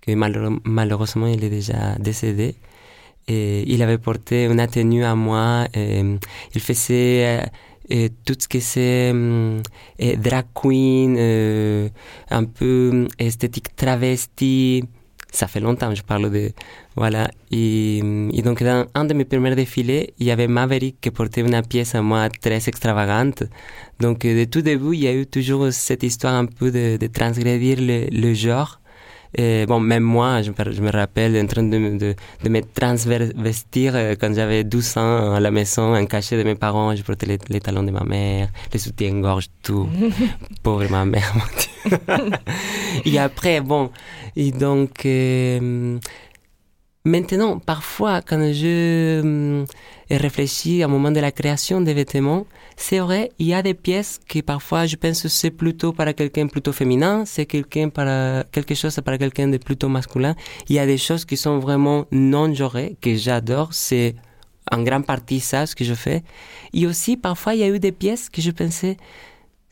que 0.00 0.12
malheureusement 0.14 1.26
il 1.26 1.42
est 1.42 1.50
déjà 1.50 1.96
décédé. 1.98 2.54
Et 3.28 3.64
il 3.72 3.82
avait 3.82 3.98
porté 3.98 4.44
une 4.44 4.66
tenue 4.66 5.04
à 5.04 5.14
moi. 5.14 5.66
Et 5.74 6.02
il 6.54 6.60
faisait 6.60 7.42
euh, 7.92 8.08
tout 8.24 8.34
ce 8.38 8.48
que 8.48 8.60
c'est 8.60 9.12
euh, 9.14 9.60
drag 10.16 10.46
queen, 10.54 11.16
euh, 11.18 11.88
un 12.30 12.44
peu 12.44 13.06
esthétique 13.18 13.76
travesti. 13.76 14.84
ça 15.30 15.48
fait 15.48 15.60
longtemps, 15.60 15.94
je 15.94 16.02
parle 16.02 16.30
de... 16.30 16.52
Voilà. 16.96 17.30
Et, 17.50 18.00
donc, 18.42 18.62
dans 18.62 18.86
un 18.94 19.04
de 19.04 19.12
mes 19.14 19.24
premiers 19.26 19.54
défilés, 19.54 20.14
il 20.18 20.26
y 20.26 20.30
avait 20.30 20.46
Maverick 20.46 21.00
qui 21.00 21.10
portait 21.10 21.42
une 21.42 21.60
pièce 21.62 21.94
à 21.94 22.00
moi 22.02 22.28
très 22.30 22.68
extravagante. 22.68 23.42
Donc, 24.00 24.20
de 24.20 24.44
tout 24.44 24.62
début, 24.62 24.94
il 24.94 25.00
y 25.00 25.08
a 25.08 25.12
eu 25.14 25.26
toujours 25.26 25.70
cette 25.72 26.04
histoire 26.04 26.34
un 26.34 26.46
peu 26.46 26.70
de, 26.70 26.96
de 26.96 27.08
le 28.20 28.34
genre. 28.34 28.80
Et 29.36 29.66
bon, 29.66 29.80
même 29.80 30.04
moi, 30.04 30.42
je, 30.42 30.52
je 30.70 30.80
me 30.80 30.90
rappelle 30.90 31.36
en 31.42 31.46
train 31.46 31.64
de, 31.64 31.98
de, 31.98 32.14
de 32.42 32.48
me 32.48 32.60
transvestir 32.62 33.96
euh, 33.96 34.14
quand 34.18 34.32
j'avais 34.32 34.62
12 34.62 34.96
ans 34.98 35.34
à 35.34 35.40
la 35.40 35.50
maison, 35.50 35.94
en 35.96 36.06
cachet 36.06 36.36
de 36.38 36.44
mes 36.44 36.54
parents. 36.54 36.94
Je 36.94 37.02
portais 37.02 37.26
les, 37.26 37.38
les 37.48 37.60
talons 37.60 37.82
de 37.82 37.90
ma 37.90 38.04
mère, 38.04 38.48
les 38.72 38.78
soutiens-gorge, 38.78 39.48
tout. 39.62 39.88
Pauvre 40.62 40.88
ma 40.88 41.04
mère, 41.04 41.32
mon 41.34 41.42
Dieu. 41.58 41.98
et 43.04 43.18
après, 43.18 43.60
bon, 43.60 43.90
et 44.36 44.52
donc, 44.52 45.04
euh, 45.04 45.98
maintenant, 47.04 47.58
parfois, 47.58 48.22
quand 48.22 48.52
je 48.52 49.22
euh, 49.24 49.64
réfléchis 50.10 50.84
au 50.84 50.88
moment 50.88 51.10
de 51.10 51.20
la 51.20 51.32
création 51.32 51.80
des 51.80 51.94
vêtements, 51.94 52.46
c'est 52.76 52.98
vrai, 52.98 53.30
il 53.38 53.46
y 53.46 53.54
a 53.54 53.62
des 53.62 53.74
pièces 53.74 54.20
que 54.28 54.40
parfois 54.40 54.86
je 54.86 54.96
pense 54.96 55.22
que 55.22 55.28
c'est 55.28 55.50
plutôt 55.50 55.92
para 55.92 56.12
quelqu'un 56.12 56.46
plutôt 56.48 56.72
féminin, 56.72 57.24
c'est 57.24 57.46
quelqu'un 57.46 57.88
para 57.88 58.44
quelque 58.50 58.74
chose 58.74 58.96
para 59.04 59.18
quelqu'un 59.18 59.48
de 59.48 59.58
plutôt 59.58 59.88
masculin. 59.88 60.34
Il 60.68 60.76
y 60.76 60.78
a 60.78 60.86
des 60.86 60.98
choses 60.98 61.24
qui 61.24 61.36
sont 61.36 61.58
vraiment 61.58 62.06
non 62.10 62.52
genrées 62.52 62.96
que 63.00 63.14
j'adore, 63.14 63.72
c'est 63.72 64.16
en 64.72 64.82
grande 64.82 65.06
partie 65.06 65.40
ça 65.40 65.66
ce 65.66 65.74
que 65.76 65.84
je 65.84 65.94
fais. 65.94 66.22
Et 66.72 66.86
aussi 66.86 67.16
parfois 67.16 67.54
il 67.54 67.60
y 67.60 67.64
a 67.64 67.68
eu 67.68 67.78
des 67.78 67.92
pièces 67.92 68.28
que 68.28 68.42
je 68.42 68.50
pensais 68.50 68.96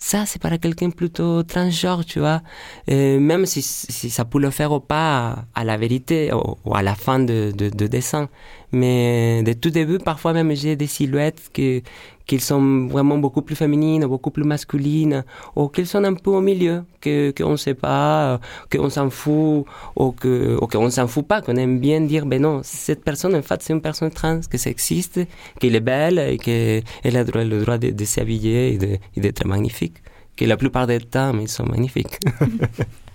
ça 0.02 0.26
c'est 0.26 0.42
para 0.42 0.58
quelqu'un 0.58 0.90
plutôt 0.90 1.44
transgenre, 1.44 2.04
tu 2.04 2.18
vois. 2.18 2.42
Euh, 2.90 3.20
même 3.20 3.46
si, 3.46 3.62
ça 3.62 4.24
peut 4.24 4.40
le 4.40 4.50
faire 4.50 4.72
ou 4.72 4.80
pas 4.80 5.44
à, 5.54 5.64
la 5.64 5.76
vérité 5.76 6.32
ou, 6.32 6.74
à 6.74 6.82
la 6.82 6.96
fin 6.96 7.20
de, 7.20 7.52
de 7.56 7.86
dessin. 7.86 8.28
Mais 8.72 9.42
de 9.44 9.52
tout 9.52 9.70
début, 9.70 9.98
parfois 9.98 10.32
même 10.32 10.54
j'ai 10.56 10.76
des 10.76 10.88
silhouettes 10.88 11.50
que, 11.52 11.82
qu'ils 12.26 12.40
sont 12.40 12.86
vraiment 12.86 13.18
beaucoup 13.18 13.42
plus 13.42 13.56
féminines, 13.56 14.06
beaucoup 14.06 14.30
plus 14.30 14.44
masculines, 14.44 15.24
ou 15.56 15.68
qu'ils 15.68 15.86
sont 15.86 16.04
un 16.04 16.14
peu 16.14 16.30
au 16.30 16.40
milieu, 16.40 16.84
que 17.00 17.32
qu'on 17.36 17.52
ne 17.52 17.56
sait 17.56 17.74
pas, 17.74 18.40
qu'on 18.70 18.90
s'en 18.90 19.10
fout, 19.10 19.64
ou 19.96 20.12
que 20.12 20.56
ou 20.60 20.66
qu'on 20.66 20.90
s'en 20.90 21.06
fout 21.06 21.26
pas, 21.26 21.42
qu'on 21.42 21.56
aime 21.56 21.78
bien 21.80 22.00
dire, 22.00 22.26
ben 22.26 22.40
non, 22.42 22.60
cette 22.62 23.04
personne 23.04 23.34
en 23.34 23.42
fait 23.42 23.62
c'est 23.62 23.72
une 23.72 23.82
personne 23.82 24.10
trans, 24.10 24.40
que 24.50 24.58
ça 24.58 24.70
existe, 24.70 25.20
qu'elle 25.58 25.76
est 25.76 25.80
belle 25.80 26.18
et 26.18 26.38
qu'elle 26.38 27.16
a 27.16 27.24
le 27.24 27.60
droit 27.60 27.78
de 27.78 28.04
s'habiller 28.04 28.78
et 29.14 29.20
d'être 29.20 29.46
magnifique, 29.46 29.96
que 30.36 30.44
la 30.44 30.56
plupart 30.56 30.86
des 30.86 31.00
temps, 31.00 31.32
ils 31.38 31.48
sont 31.48 31.66
magnifiques. 31.66 32.18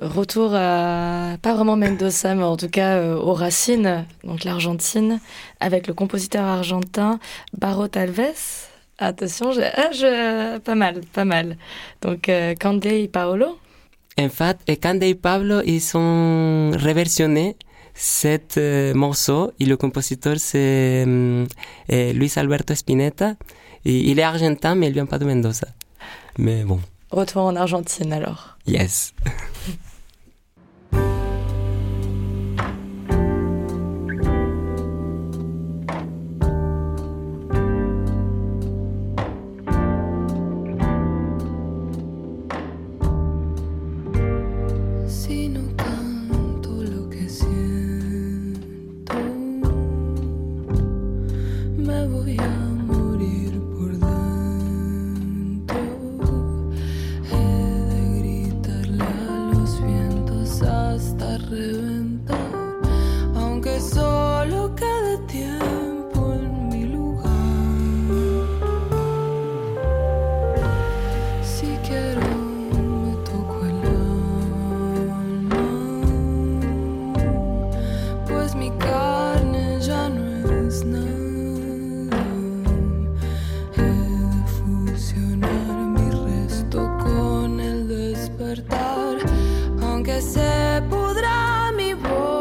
Retour 0.00 0.52
à, 0.54 1.36
pas 1.40 1.54
vraiment 1.54 1.76
Mendoza, 1.76 2.34
mais 2.34 2.42
en 2.42 2.56
tout 2.56 2.68
cas 2.68 2.96
euh, 2.96 3.14
aux 3.14 3.32
racines, 3.32 4.04
donc 4.24 4.44
l'Argentine, 4.44 5.20
avec 5.60 5.86
le 5.86 5.94
compositeur 5.94 6.44
argentin 6.44 7.20
Barot 7.56 7.88
Alves. 7.94 8.68
Attention, 8.98 9.50
ah, 9.50 9.90
je, 9.92 10.58
pas 10.58 10.74
mal, 10.74 11.00
pas 11.12 11.24
mal. 11.24 11.56
Donc 12.00 12.28
euh, 12.28 12.54
et 12.84 13.08
Paolo. 13.08 13.58
En 14.18 14.28
fait, 14.28 14.80
Cande 14.80 15.02
et 15.02 15.14
Pablo, 15.14 15.60
ils 15.64 15.80
sont 15.80 16.70
réversionnés 16.74 17.56
cet 17.94 18.58
euh, 18.58 18.94
morceau 18.94 19.52
et 19.58 19.66
le 19.66 19.76
compositeur 19.76 20.36
c'est 20.38 21.04
euh, 21.06 21.46
Luis 21.88 22.32
Alberto 22.36 22.74
Spinetta. 22.74 23.34
Et 23.84 24.10
il 24.10 24.18
est 24.18 24.22
argentin, 24.22 24.74
mais 24.74 24.86
il 24.88 24.92
vient 24.92 25.06
pas 25.06 25.18
de 25.18 25.24
Mendoza. 25.24 25.68
Mais 26.38 26.64
bon. 26.64 26.80
Retour 27.14 27.42
en 27.42 27.56
Argentine 27.56 28.12
alors. 28.12 28.56
Yes. 28.66 29.12
Esta 90.06 90.16
es 90.16 90.36
mi 91.76 91.94
corteza 91.94 92.33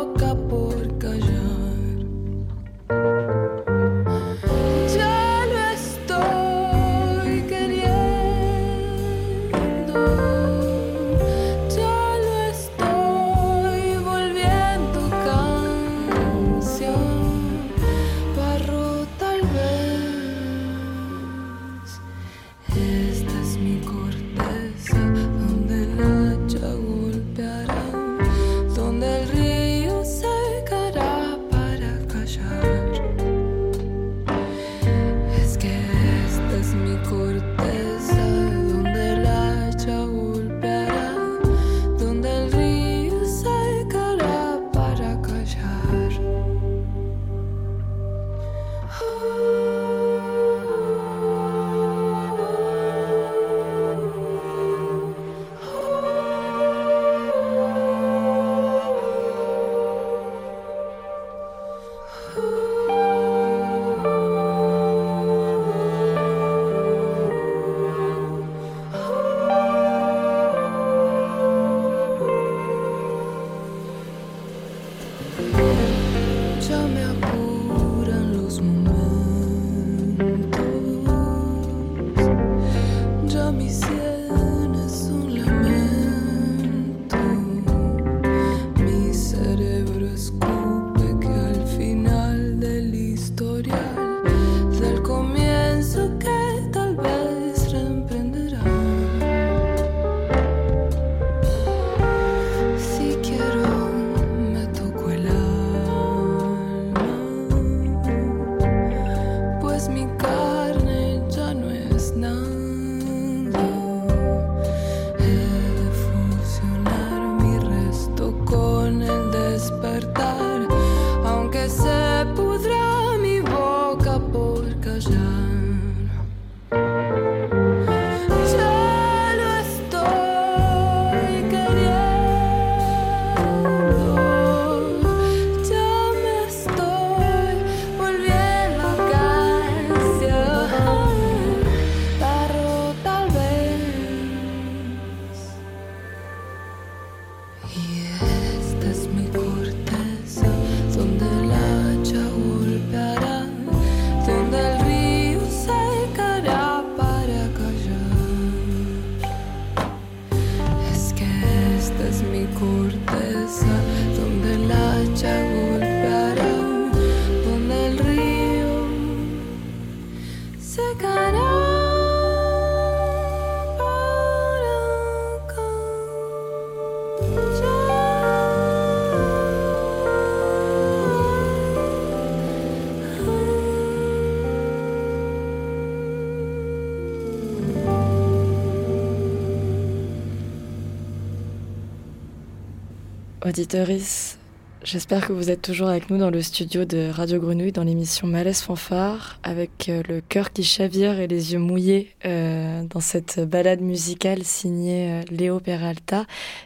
Auditeuris, 193.45 194.37
j'espère 194.85 195.27
que 195.27 195.33
vous 195.33 195.51
êtes 195.51 195.61
toujours 195.61 195.89
avec 195.89 196.09
nous 196.09 196.17
dans 196.17 196.29
le 196.29 196.41
studio 196.41 196.85
de 196.85 197.09
Radio 197.11 197.41
Grenouille 197.41 197.73
dans 197.73 197.83
l'émission 197.83 198.25
Malaise 198.25 198.61
Fanfare 198.61 199.37
avec 199.43 199.89
euh, 199.89 200.01
le 200.07 200.21
cœur 200.21 200.53
qui 200.53 200.63
chavire 200.63 201.19
et 201.19 201.27
les 201.27 201.51
yeux 201.51 201.59
mouillés 201.59 202.15
euh, 202.23 202.83
dans 202.83 203.01
cette 203.01 203.41
balade 203.41 203.81
musicale 203.81 204.43
signée 204.43 205.11
euh, 205.11 205.21
Léo 205.29 205.59
Peralta. 205.59 206.25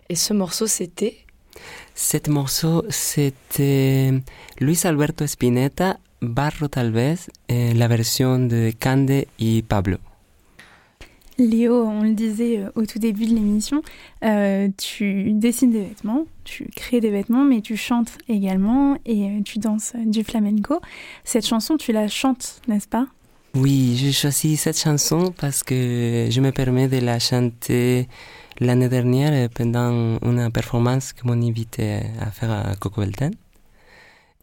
Et 0.10 0.16
ce 0.16 0.34
morceau, 0.36 0.68
c'était? 0.68 1.18
Cet 1.96 2.28
morceau, 2.28 2.86
c'était 2.90 4.14
Luis 4.60 4.82
Alberto 4.84 5.26
Spinetta, 5.26 5.98
Barro 6.22 6.68
tal 6.68 6.92
vez, 6.92 7.16
et 7.50 7.74
la 7.74 7.88
version 7.88 8.38
de 8.38 8.72
Cande 8.80 9.26
et 9.40 9.64
Pablo. 9.68 9.98
Léo, 11.40 11.84
on 11.86 12.02
le 12.02 12.14
disait 12.14 12.60
euh, 12.60 12.70
au 12.76 12.86
tout 12.86 12.98
début 12.98 13.28
de 13.28 13.36
l'émission, 13.36 13.84
euh, 14.24 14.70
tu 14.78 15.34
dessines 15.34 15.72
des 15.72 15.84
vêtements, 15.84 16.26
tu 16.44 16.68
crées 16.76 17.00
des 17.00 17.12
vêtements, 17.12 17.44
mais 17.44 17.62
tu 17.62 17.78
chantes 17.78 18.18
également 18.28 18.98
et 19.06 19.26
euh, 19.26 19.42
tu 19.44 19.60
danses 19.60 19.94
du 20.06 20.24
flamenco. 20.24 20.80
Cette 21.24 21.46
chanson, 21.46 21.78
tu 21.78 21.92
la 21.92 22.08
chantes, 22.08 22.62
n'est-ce 22.68 22.88
pas? 22.88 23.06
Oui, 23.54 23.96
j'ai 23.98 24.12
choisi 24.12 24.58
cette 24.58 24.80
chanson 24.80 25.34
parce 25.40 25.64
que 25.64 26.28
je 26.30 26.42
me 26.42 26.52
permets 26.52 26.88
de 26.88 26.98
la 26.98 27.20
chanter 27.20 28.08
l'année 28.60 28.90
dernière 28.90 29.50
pendant 29.50 30.18
une 30.24 30.52
performance 30.52 31.14
que 31.14 31.26
m'ont 31.28 31.42
invité 31.42 32.02
à 32.20 32.32
faire 32.32 32.52
à 32.52 32.76
Coco 32.76 33.02
Belten. 33.02 33.34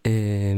Et, 0.05 0.55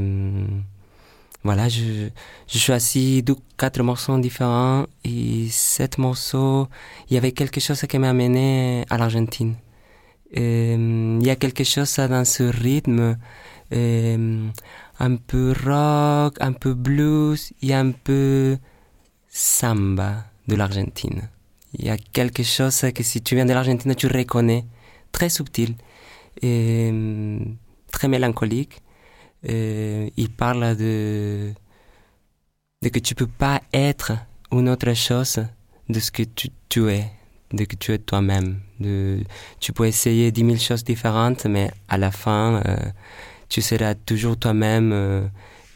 voilà, 1.46 1.68
je, 1.68 2.11
je 2.46 2.59
choisis 2.59 3.24
deux, 3.24 3.37
quatre 3.56 3.82
morceaux 3.82 4.18
différents 4.18 4.87
et 5.04 5.48
sept 5.50 5.96
morceaux, 5.98 6.68
il 7.09 7.14
y 7.14 7.16
avait 7.16 7.32
quelque 7.32 7.61
chose 7.61 7.80
qui 7.88 7.98
m'a 7.98 8.11
amené 8.11 8.85
à 8.90 8.98
l'Argentine. 8.98 9.54
Euh, 10.37 11.18
Il 11.20 11.26
y 11.26 11.30
a 11.30 11.37
quelque 11.37 11.64
chose 11.64 11.96
dans 11.96 12.24
ce 12.24 12.42
rythme, 12.42 13.16
euh, 13.72 14.48
un 14.98 15.16
peu 15.16 15.54
rock, 15.64 16.37
un 16.40 16.52
peu 16.52 16.74
blues 16.74 17.52
et 17.62 17.74
un 17.74 17.92
peu 17.92 18.59
samba 19.28 20.24
de 20.48 20.56
l'Argentine. 20.56 21.28
Il 21.78 21.85
y 21.85 21.90
a 21.90 21.96
quelque 21.96 22.42
chose 22.42 22.87
que 22.94 23.02
si 23.02 23.22
tu 23.22 23.35
viens 23.35 23.46
de 23.46 23.52
l'Argentine, 23.52 23.94
tu 23.94 24.06
reconnais, 24.06 24.64
très 25.12 25.28
subtil 25.28 25.74
et 26.42 26.90
euh, 26.92 27.38
très 27.92 28.09
mélancolique. 28.09 28.82
Euh, 29.48 30.09
il 30.16 30.30
parle 30.30 30.76
de, 30.76 31.52
de 32.82 32.88
que 32.88 32.98
tu 32.98 33.14
peux 33.14 33.26
pas 33.26 33.61
être 33.72 34.12
une 34.50 34.68
autre 34.68 34.92
chose 34.94 35.44
de 35.88 36.00
ce 36.00 36.11
que 36.11 36.22
tu, 36.68 36.90
es, 36.90 37.04
de 37.52 37.64
que 37.64 37.76
tu 37.76 37.92
es 37.92 37.98
toi-même. 37.98 38.61
Tu 39.61 39.72
peux 39.72 39.87
essayer 39.87 40.32
dix 40.32 40.44
mille 40.44 40.61
choses 40.61 40.85
différentes, 40.85 41.46
mais 41.46 41.70
à 41.88 41.96
la 41.96 42.11
fin, 42.11 42.62
euh, 42.66 42.76
tu 43.48 43.62
seras 43.62 43.94
toujours 43.94 44.37
toi-même. 44.37 44.92
euh, 44.92 45.26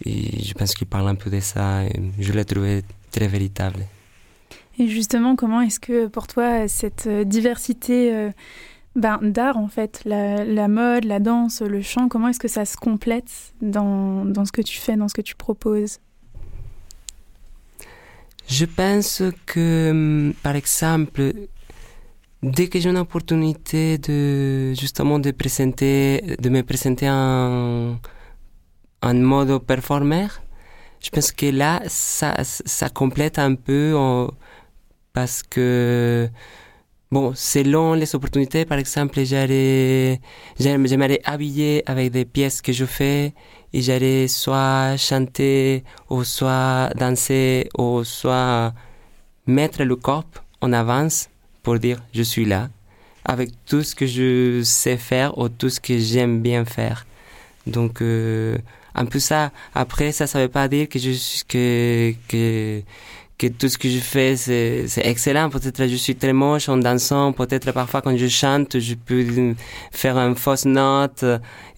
je 0.04 0.52
pense 0.54 0.74
qu'il 0.74 0.87
parle 0.87 1.09
un 1.09 1.14
peu 1.14 1.30
de 1.30 1.40
ça. 1.40 1.83
Je 2.18 2.33
l'ai 2.33 2.44
trouvé 2.44 2.83
très 3.11 3.28
véritable. 3.28 3.80
Et 4.78 4.88
justement, 4.88 5.37
comment 5.37 5.61
est-ce 5.61 5.78
que 5.78 6.06
pour 6.06 6.26
toi, 6.26 6.66
cette 6.66 7.06
diversité 7.06 8.30
ben, 8.96 9.18
d'art, 9.22 9.57
en 9.57 9.68
fait, 9.68 10.03
la, 10.05 10.68
mode, 10.68 11.05
la 11.05 11.20
danse, 11.20 11.62
le 11.62 11.81
chant, 11.81 12.09
comment 12.09 12.29
est-ce 12.29 12.40
que 12.40 12.48
ça 12.48 12.64
se 12.64 12.76
complète 12.76 13.31
dans, 13.62 14.24
dans 14.24 14.44
ce 14.44 14.53
que 14.53 14.62
tu 14.62 14.79
fais, 14.79 14.96
dans 14.96 15.09
ce 15.09 15.14
que 15.14 15.22
tu 15.22 15.37
proposes? 15.37 15.98
Je 18.48 18.64
pense 18.64 19.22
que, 19.46 19.90
hum, 19.90 20.35
par 20.42 20.57
exemple, 20.57 21.33
dès 22.42 22.68
que 22.68 22.81
j'ai 22.81 22.90
une 22.90 22.98
opportunité 22.98 23.98
de 23.98 24.74
justement 24.74 25.20
de 25.20 25.31
présenter, 25.31 26.37
de 26.40 26.48
me 26.48 26.62
présenter 26.62 27.09
en, 27.09 27.96
en 29.03 29.14
mode 29.14 29.59
performeur, 29.64 30.42
je 31.00 31.11
pense 31.11 31.31
que 31.33 31.46
là, 31.46 31.81
ça, 31.87 32.35
ça 32.42 32.88
complète 32.88 33.38
un 33.38 33.55
peu 33.55 33.94
parce 35.12 35.42
que, 35.42 36.29
bon, 37.11 37.33
selon 37.35 37.94
les 37.94 38.14
opportunités, 38.14 38.64
par 38.64 38.79
exemple, 38.79 39.23
j'allais, 39.25 40.20
j'aime- 40.59 40.87
j'aimerais 40.87 41.20
habiller 41.25 41.83
avec 41.87 42.11
des 42.12 42.25
pièces 42.25 42.61
que 42.62 42.73
je 42.73 42.85
fais 42.85 43.35
et 43.73 43.83
j'allais 43.83 44.29
soit 44.29 44.96
chanter 44.96 45.85
ou 46.09 46.25
soit 46.25 46.90
danser 46.96 47.68
ou 47.79 48.05
soit 48.05 48.73
mettre 49.46 49.83
le 49.85 49.96
corps 49.96 50.25
en 50.61 50.73
avance 50.73 51.29
pour 51.62 51.79
dire 51.79 52.03
je 52.14 52.23
suis 52.23 52.44
là 52.44 52.68
avec 53.25 53.51
tout 53.66 53.83
ce 53.83 53.94
que 53.94 54.07
je 54.07 54.62
sais 54.64 54.96
faire 54.96 55.37
ou 55.38 55.49
tout 55.49 55.68
ce 55.70 55.81
que 55.81 55.99
j'aime 55.99 56.40
bien 56.40 56.64
faire. 56.64 57.07
Donc 57.66 58.01
euh, 58.03 58.57
un 58.94 59.05
peu 59.05 59.18
ça. 59.18 59.53
Après 59.75 60.12
ça, 60.12 60.27
ça 60.27 60.40
veut 60.40 60.49
pas 60.49 60.68
dire 60.68 60.88
que 60.88 60.99
je 60.99 61.12
que 61.46 62.14
que 62.29 62.83
que 63.40 63.46
tout 63.46 63.70
ce 63.70 63.79
que 63.79 63.88
je 63.88 64.00
fais 64.12 64.37
c'est 64.37 65.07
excellent. 65.12 65.48
Peut-être 65.48 65.87
je 65.87 65.96
suis 65.96 66.14
très 66.14 66.35
moche 66.35 66.68
en 66.68 66.76
dansant. 66.76 67.33
Peut-être 67.33 67.72
parfois 67.72 68.03
quand 68.03 68.16
je 68.24 68.29
chante, 68.29 68.79
je 68.79 68.94
peux 68.94 69.55
faire 69.90 70.16
une 70.18 70.37
fausse 70.37 70.66
note 70.66 71.24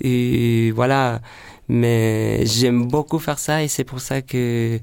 et 0.00 0.72
voilà. 0.72 1.20
Mais 1.68 2.44
j'aime 2.44 2.88
beaucoup 2.88 3.20
faire 3.20 3.38
ça 3.38 3.62
et 3.62 3.68
c'est 3.68 3.84
pour 3.84 4.00
ça 4.00 4.22
que 4.22 4.80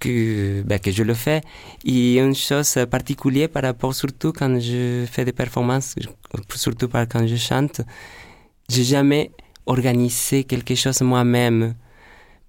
que, 0.00 0.62
ben, 0.62 0.78
que 0.78 0.90
je 0.90 1.02
le 1.04 1.14
fais. 1.14 1.40
Et 1.84 2.18
une 2.18 2.34
chose 2.34 2.78
particulière 2.90 3.48
par 3.48 3.62
rapport, 3.62 3.94
surtout 3.94 4.32
quand 4.32 4.58
je 4.60 5.04
fais 5.10 5.24
des 5.24 5.32
performances, 5.32 5.94
surtout 6.54 6.88
quand 6.88 7.26
je 7.26 7.36
chante, 7.36 7.80
j'ai 8.68 8.84
jamais 8.84 9.30
organisé 9.66 10.44
quelque 10.44 10.74
chose 10.74 11.00
moi-même 11.02 11.74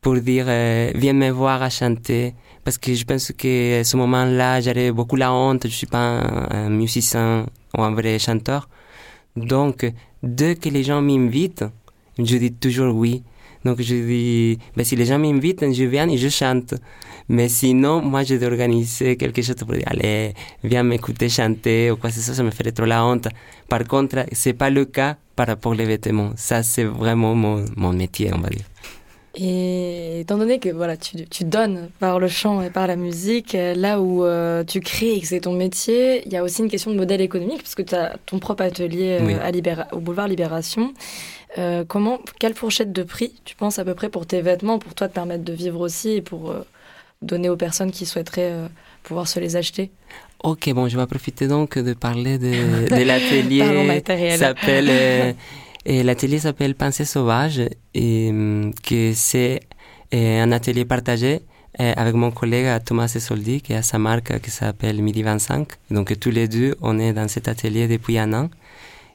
pour 0.01 0.15
dire 0.19 0.45
euh, 0.47 0.91
viens 0.95 1.13
me 1.13 1.29
voir 1.29 1.61
à 1.61 1.69
chanter 1.69 2.33
parce 2.69 2.77
que 2.77 2.93
je 2.93 3.03
pense 3.03 3.31
que 3.31 3.81
ce 3.83 3.97
moment-là 3.97 4.61
j'avais 4.61 4.91
beaucoup 4.91 5.15
la 5.15 5.33
honte. 5.33 5.63
Je 5.63 5.73
suis 5.73 5.87
pas 5.87 6.21
un, 6.51 6.69
musicien 6.69 7.47
ou 7.75 7.81
un 7.81 7.89
vrai 7.95 8.19
chanteur. 8.19 8.69
Donc 9.35 9.91
dès 10.21 10.55
que 10.55 10.69
les 10.69 10.83
gens 10.83 11.01
m'invitent 11.01 11.65
je 12.19 12.37
dis 12.37 12.53
toujours 12.53 12.93
oui. 12.93 13.23
Donc 13.65 13.81
je 13.81 13.95
dis 13.95 14.59
ben, 14.77 14.83
si 14.85 14.95
les 14.95 15.05
gens 15.05 15.17
m'invitent 15.17 15.65
je 15.73 15.85
viens 15.85 16.07
et 16.09 16.17
je 16.17 16.29
chante. 16.29 16.75
Mais 17.27 17.49
sinon 17.49 18.03
moi 18.03 18.21
je 18.23 18.35
dois 18.35 18.49
organiser 18.49 19.17
quelque 19.17 19.41
chose 19.41 19.55
pour 19.55 19.73
dire 19.73 19.87
allez 19.87 20.35
viens 20.63 20.83
m'écouter 20.83 21.27
chanter 21.27 21.89
ou 21.89 21.95
quoi 21.95 22.11
que 22.11 22.17
ce 22.17 22.21
soit 22.21 22.35
ça 22.35 22.43
me 22.43 22.51
ferait 22.51 22.71
trop 22.71 22.85
la 22.85 23.03
honte. 23.03 23.29
Par 23.67 23.83
contre 23.85 24.27
c'est 24.31 24.53
pas 24.53 24.69
le 24.69 24.85
cas 24.85 25.17
par 25.35 25.47
rapport 25.47 25.71
aux 25.71 25.75
vêtements. 25.75 26.33
Ça 26.35 26.61
c'est 26.61 26.83
vraiment 26.83 27.33
mon, 27.33 27.65
mon 27.75 27.93
métier 27.93 28.29
on 28.31 28.37
va 28.37 28.49
dire 28.49 28.65
Et 29.35 30.21
étant 30.21 30.37
donné 30.37 30.59
que 30.59 30.69
voilà, 30.69 30.97
tu, 30.97 31.25
tu 31.27 31.43
donnes 31.43 31.89
par 31.99 32.19
le 32.19 32.27
chant 32.27 32.61
et 32.63 32.69
par 32.71 32.87
la 32.87 32.95
musique, 32.95 33.53
euh, 33.53 33.75
là 33.75 34.01
où 34.01 34.23
euh, 34.25 34.63
tu 34.63 34.79
crées 34.79 35.13
et 35.13 35.19
que 35.21 35.27
c'est 35.27 35.41
ton 35.41 35.53
métier, 35.53 36.23
il 36.25 36.33
y 36.33 36.37
a 36.37 36.43
aussi 36.43 36.61
une 36.63 36.67
question 36.69 36.89
de 36.91 36.95
modèle 36.97 37.21
économique, 37.21 37.61
parce 37.61 37.75
que 37.75 37.83
tu 37.83 37.93
as 37.95 38.17
ton 38.25 38.39
propre 38.39 38.63
atelier 38.63 39.19
euh, 39.21 39.25
Oui. 39.25 39.33
à 39.35 39.51
Libéra- 39.51 39.87
au 39.91 39.99
boulevard 39.99 40.27
Libération. 40.27 40.93
Euh, 41.57 41.83
comment, 41.87 42.19
quelle 42.39 42.55
fourchette 42.55 42.91
de 42.91 43.03
prix 43.03 43.33
tu 43.45 43.55
penses 43.55 43.77
à 43.79 43.85
peu 43.85 43.93
près 43.93 44.09
pour 44.09 44.25
tes 44.25 44.41
vêtements, 44.41 44.79
pour 44.79 44.93
toi 44.95 45.07
te 45.07 45.13
permettre 45.13 45.43
de 45.43 45.53
vivre 45.53 45.79
aussi 45.79 46.09
et 46.09 46.21
pour 46.21 46.53
donner 47.21 47.49
aux 47.49 47.57
personnes 47.57 47.91
qui 47.91 48.05
souhaiteraient 48.07 48.53
pouvoir 49.03 49.27
se 49.27 49.39
les 49.39 49.55
acheter? 49.55 49.91
Ok, 50.43 50.69
bon, 50.73 50.87
je 50.87 50.97
vais 50.97 51.05
profiter 51.05 51.47
donc 51.47 51.77
de 51.77 51.93
parler 51.93 52.37
de, 52.37 52.87
de 52.89 53.03
l'atelier. 53.03 54.03
s'appelle 54.37 55.35
et 55.85 56.03
l'atelier 56.03 56.39
s'appelle 56.39 56.75
Pensée 56.75 57.05
sauvage 57.05 57.61
et 57.93 58.29
hum, 58.29 58.73
que 58.83 59.13
c'est 59.13 59.61
euh, 60.13 60.43
un 60.43 60.51
atelier 60.51 60.85
partagé 60.85 61.41
euh, 61.79 61.93
avec 61.95 62.15
mon 62.15 62.31
collègue 62.31 62.83
Thomas 62.83 63.07
Soldi 63.07 63.61
qui 63.61 63.73
a 63.73 63.81
sa 63.81 63.97
marque 63.97 64.39
qui 64.41 64.51
s'appelle 64.51 65.01
Midi 65.01 65.23
25. 65.23 65.67
Donc 65.91 66.17
tous 66.19 66.31
les 66.31 66.47
deux, 66.47 66.75
on 66.81 66.99
est 66.99 67.13
dans 67.13 67.27
cet 67.27 67.47
atelier 67.47 67.87
depuis 67.87 68.17
un 68.17 68.33
an. 68.33 68.49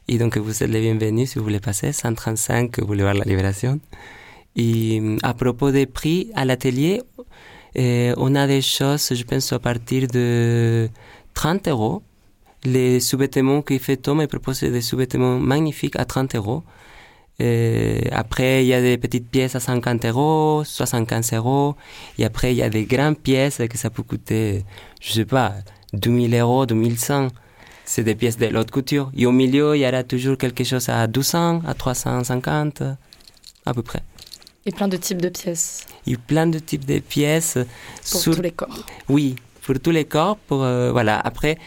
Et 0.07 0.17
donc 0.17 0.37
vous 0.37 0.63
êtes 0.63 0.69
les 0.69 0.81
bienvenus 0.81 1.31
si 1.31 1.39
vous 1.39 1.43
voulez 1.43 1.59
passer, 1.59 1.91
135 1.91 2.81
boulevard 2.81 3.13
La 3.13 3.25
Libération. 3.25 3.79
Et 4.55 4.99
hum, 4.99 5.17
à 5.23 5.33
propos 5.33 5.71
des 5.71 5.85
prix 5.85 6.31
à 6.35 6.45
l'atelier, 6.45 7.01
euh, 7.77 8.13
on 8.17 8.35
a 8.35 8.47
des 8.47 8.61
choses, 8.61 9.13
je 9.13 9.23
pense, 9.23 9.51
à 9.51 9.59
partir 9.59 10.07
de 10.07 10.89
30 11.33 11.67
euros. 11.67 12.03
Les 12.65 12.99
sous-vêtements 12.99 13.61
qu'il 13.61 13.79
fait 13.79 13.97
Tom, 13.97 14.21
il 14.21 14.27
propose 14.27 14.61
des 14.61 14.81
sous-vêtements 14.81 15.37
magnifiques 15.39 15.95
à 15.97 16.05
30 16.05 16.35
euros. 16.35 16.63
Euh, 17.41 17.99
après, 18.11 18.63
il 18.63 18.67
y 18.67 18.73
a 18.73 18.81
des 18.81 18.97
petites 18.97 19.29
pièces 19.29 19.55
à 19.55 19.59
50 19.59 20.05
euros, 20.05 20.63
75 20.65 21.33
euros. 21.33 21.75
Et 22.17 22.25
après, 22.25 22.53
il 22.53 22.57
y 22.57 22.63
a 22.63 22.69
des 22.69 22.85
grandes 22.85 23.19
pièces 23.19 23.61
que 23.69 23.77
ça 23.77 23.89
peut 23.89 24.03
coûter, 24.03 24.63
je 25.01 25.13
sais 25.13 25.25
pas, 25.25 25.53
2000 25.93 26.33
euros, 26.35 26.65
2100. 26.65 27.27
C'est 27.83 28.03
des 28.03 28.15
pièces 28.15 28.37
de 28.37 28.47
l'autre 28.47 28.71
couture. 28.71 29.11
Et 29.15 29.25
au 29.27 29.31
milieu, 29.31 29.75
il 29.75 29.81
y 29.81 29.87
aura 29.87 30.03
toujours 30.03 30.37
quelque 30.37 30.63
chose 30.63 30.89
à 30.89 31.05
200, 31.05 31.61
à 31.67 31.73
350, 31.75 32.81
à 33.65 33.73
peu 33.75 33.83
près. 33.83 34.01
Et 34.65 34.71
plein 34.71 34.87
de 34.87 34.97
types 34.97 35.21
de 35.21 35.29
pièces 35.29 35.85
Il 36.07 36.13
y 36.13 36.15
a 36.15 36.19
plein 36.25 36.47
de 36.47 36.57
types 36.57 36.85
de 36.85 36.97
pièces. 36.97 37.59
pour 38.11 38.21
sur- 38.21 38.35
tous 38.35 38.41
les 38.41 38.49
corps. 38.51 38.79
oui, 39.09 39.35
pour 39.61 39.79
tous 39.79 39.91
les 39.91 40.05
corps. 40.05 40.37
Pour, 40.47 40.63
euh, 40.63 40.91
voilà. 40.91 41.19
Après, 41.19 41.59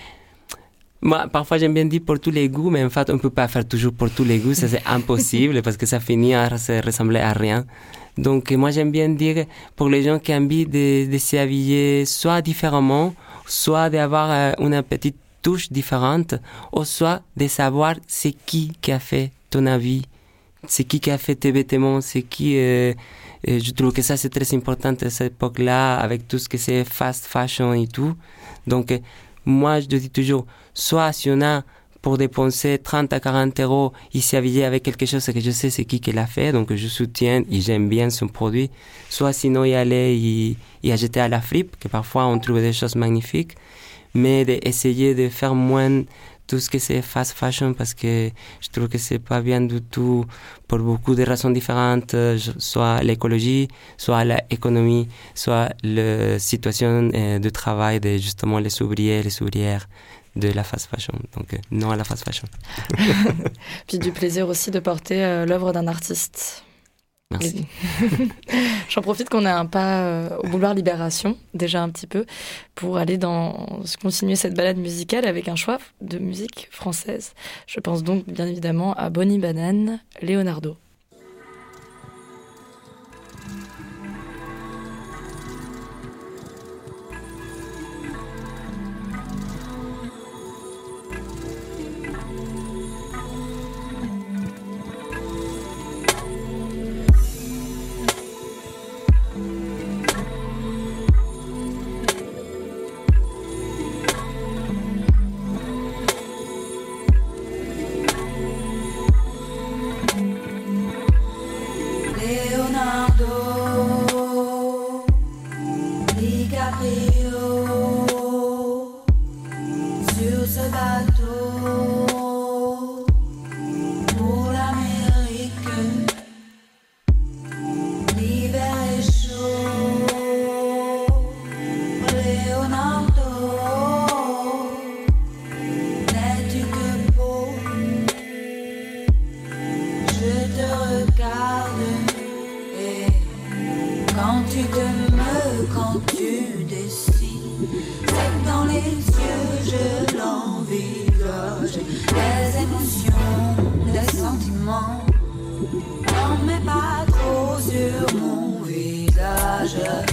Moi, 1.01 1.29
parfois, 1.29 1.59
j'aime 1.59 1.75
bien 1.75 1.85
dire 1.85 2.01
pour 2.05 2.19
tous 2.19 2.33
les 2.33 2.49
goûts, 2.49 2.71
mais 2.71 2.83
en 2.83 2.91
fait, 2.91 3.09
on 3.11 3.15
ne 3.15 3.19
peut 3.19 3.31
pas 3.31 3.47
faire 3.47 3.67
toujours 3.67 3.93
pour 3.93 4.11
tous 4.11 4.25
les 4.25 4.39
goûts. 4.39 4.55
Ça, 4.55 4.67
c'est 4.67 4.83
impossible 4.85 5.63
parce 5.63 5.77
que 5.77 5.87
ça 5.87 6.01
finit 6.01 6.35
à 6.35 6.59
se 6.59 6.85
ressembler 6.85 7.21
à 7.21 7.33
rien. 7.33 7.65
Donc, 8.17 8.51
moi, 8.51 8.73
j'aime 8.73 8.91
bien 8.91 9.09
dire 9.09 9.47
pour 9.77 9.89
les 9.89 10.03
gens 10.03 10.19
qui 10.19 10.33
ont 10.33 10.39
envie 10.39 10.67
de, 10.67 11.17
s'habiller 11.19 12.05
soit 12.05 12.43
différemment, 12.43 13.15
soit 13.47 13.91
d'avoir 13.91 14.29
euh, 14.31 14.53
une 14.59 14.83
petite 14.83 15.17
touche 15.41 15.71
différente, 15.71 16.35
ou 16.73 16.83
soit 16.83 17.23
de 17.37 17.47
savoir 17.47 17.95
c'est 18.09 18.33
qui 18.33 18.73
qui 18.81 18.91
a 18.91 18.99
fait 18.99 19.31
ton 19.51 19.67
avis, 19.67 20.03
c'est 20.67 20.83
qui 20.83 20.99
qui 20.99 21.13
a 21.13 21.19
fait 21.19 21.37
tes 21.37 21.53
vêtements, 21.53 22.01
c'est 22.01 22.23
qui... 22.23 22.59
Euh, 22.59 22.93
je 23.47 23.71
trouve 23.71 23.93
que 23.93 24.03
ça, 24.03 24.17
c'est 24.17 24.31
très 24.31 24.53
important 24.53 24.95
à 25.01 25.11
cette 25.11 25.35
époque-là, 25.35 25.97
avec 25.99 26.27
tout 26.27 26.39
ce 26.39 26.49
que 26.49 26.59
c'est 26.59 26.83
fast 26.83 27.25
fashion 27.25 27.73
et 27.73 27.87
tout. 27.87 28.15
Donc, 28.67 28.93
moi, 29.45 29.79
je 29.79 29.87
dis 29.87 30.11
toujours, 30.11 30.45
soit 30.79 31.13
si 31.13 31.29
on 31.31 31.41
a 31.43 31.65
pour 32.01 32.17
dépenser 32.17 32.79
30 32.79 33.13
à 33.13 33.19
40 33.19 33.59
euros, 33.61 33.93
il 34.15 34.23
s'est 34.23 34.37
habillé 34.37 34.65
avec 34.65 34.85
quelque 34.85 35.05
chose 35.05 35.27
que 35.27 35.41
je 35.41 35.51
sais 35.51 35.71
c'est 35.71 35.85
qui 35.85 36.01
qui 36.01 36.13
l'a 36.13 36.27
fait, 36.27 36.53
donc 36.53 36.73
je 36.73 36.87
soutiens 36.87 37.43
et 37.51 37.61
j'aime 37.61 37.89
bien 37.89 38.09
son 38.11 38.29
produit. 38.29 38.71
Soit 39.11 39.33
sinon 39.33 39.65
y 39.65 39.75
aller 39.75 40.17
y, 40.17 40.57
y 40.85 40.93
acheter 40.93 41.21
à 41.21 41.29
la 41.29 41.41
fripe, 41.41 41.77
que 41.81 41.89
parfois 41.89 42.27
on 42.27 42.39
trouve 42.39 42.61
des 42.61 42.73
choses 42.73 42.95
magnifiques, 42.95 43.57
mais 44.15 44.45
d'essayer 44.45 45.17
de 45.17 45.29
faire 45.29 45.57
moins 45.57 46.05
tout 46.47 46.61
ce 46.61 46.71
que 46.71 46.79
c'est 46.79 47.03
fast 47.03 47.33
fashion 47.33 47.75
parce 47.75 47.93
que 47.93 48.31
je 48.61 48.69
trouve 48.71 48.89
que 48.89 48.97
c'est 48.97 49.19
pas 49.19 49.43
bien 49.43 49.61
du 49.61 49.83
tout 49.83 50.25
pour 50.67 50.79
beaucoup 50.79 51.15
de 51.15 51.23
raisons 51.25 51.51
différentes, 51.51 52.17
soit 52.59 53.03
l'écologie, 53.03 53.69
soit 53.99 54.25
l'économie, 54.25 55.09
soit 55.35 55.69
la 55.83 56.39
situation 56.39 57.11
euh, 57.15 57.39
de 57.39 57.51
travail 57.51 58.01
de 58.01 58.17
justement 58.17 58.61
les 58.61 58.81
ouvriers, 58.81 59.23
les 59.23 59.43
ouvrières 59.43 59.87
de 60.39 60.49
la 60.49 60.65
fast 60.65 60.89
fashion. 60.89 61.15
Donc 61.37 61.53
euh, 61.53 61.59
non 61.71 61.91
à 61.91 61.97
la 61.97 62.05
fast 62.05 62.25
fashion. 62.25 62.49
Puis 63.87 63.99
du 63.99 64.13
plaisir 64.13 64.49
aussi 64.49 64.71
de 64.71 64.79
porter 64.79 65.23
euh, 65.23 65.47
l'œuvre 65.47 65.73
d'un 65.73 65.87
artiste. 65.87 66.65
Merci. 67.31 67.67
J'en 68.89 69.03
profite 69.03 69.29
qu'on 69.29 69.45
a 69.45 69.53
un 69.53 69.67
pas 69.67 70.01
euh, 70.01 70.39
au 70.39 70.49
boulevard 70.49 70.73
Libération, 70.73 71.37
déjà 71.53 71.83
un 71.83 71.91
petit 71.91 72.07
peu, 72.07 72.25
pour 72.75 72.97
aller 72.97 73.19
dans 73.19 73.83
continuer 74.01 74.35
cette 74.35 74.55
balade 74.55 74.79
musicale 74.79 75.27
avec 75.27 75.49
un 75.49 75.57
choix 75.57 75.77
de 76.01 76.19
musique 76.19 76.69
française. 76.71 77.35
Je 77.67 77.81
pense 77.81 78.03
donc 78.03 78.25
bien 78.27 78.47
évidemment 78.47 78.95
à 78.95 79.11
Bonnie 79.11 79.39
Banane, 79.39 80.01
Leonardo. 80.23 80.71
Leonardo 80.71 80.88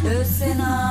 Le 0.05 0.23
scénario 0.23 0.84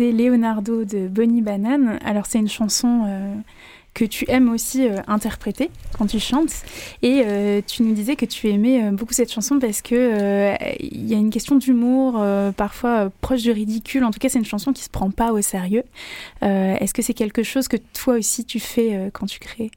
Leonardo 0.00 0.84
de 0.84 1.08
Bonnie 1.08 1.42
Banane. 1.42 1.98
Alors 2.04 2.26
c'est 2.26 2.38
une 2.38 2.48
chanson 2.48 3.04
euh, 3.06 3.34
que 3.92 4.04
tu 4.04 4.24
aimes 4.28 4.50
aussi 4.50 4.88
euh, 4.88 4.96
interpréter 5.06 5.70
quand 5.96 6.06
tu 6.06 6.18
chantes. 6.18 6.52
Et 7.02 7.22
euh, 7.24 7.60
tu 7.66 7.82
nous 7.82 7.92
disais 7.92 8.16
que 8.16 8.24
tu 8.24 8.48
aimais 8.48 8.90
beaucoup 8.92 9.12
cette 9.12 9.30
chanson 9.30 9.58
parce 9.58 9.82
que 9.82 10.54
il 10.80 11.06
y 11.06 11.14
a 11.14 11.18
une 11.18 11.30
question 11.30 11.56
d'humour, 11.56 12.24
parfois 12.56 13.10
proche 13.20 13.42
du 13.42 13.50
ridicule. 13.50 14.04
En 14.04 14.10
tout 14.10 14.18
cas, 14.18 14.28
c'est 14.28 14.38
une 14.38 14.44
chanson 14.44 14.72
qui 14.72 14.82
se 14.82 14.90
prend 14.90 15.10
pas 15.10 15.32
au 15.32 15.42
sérieux. 15.42 15.84
Est-ce 16.42 16.94
que 16.94 17.02
c'est 17.02 17.14
quelque 17.14 17.42
chose 17.42 17.68
que 17.68 17.76
toi 17.76 18.14
aussi 18.14 18.44
tu 18.44 18.58
fais 18.58 19.10
quand 19.12 19.26
tu 19.26 19.38
crées? 19.38 19.70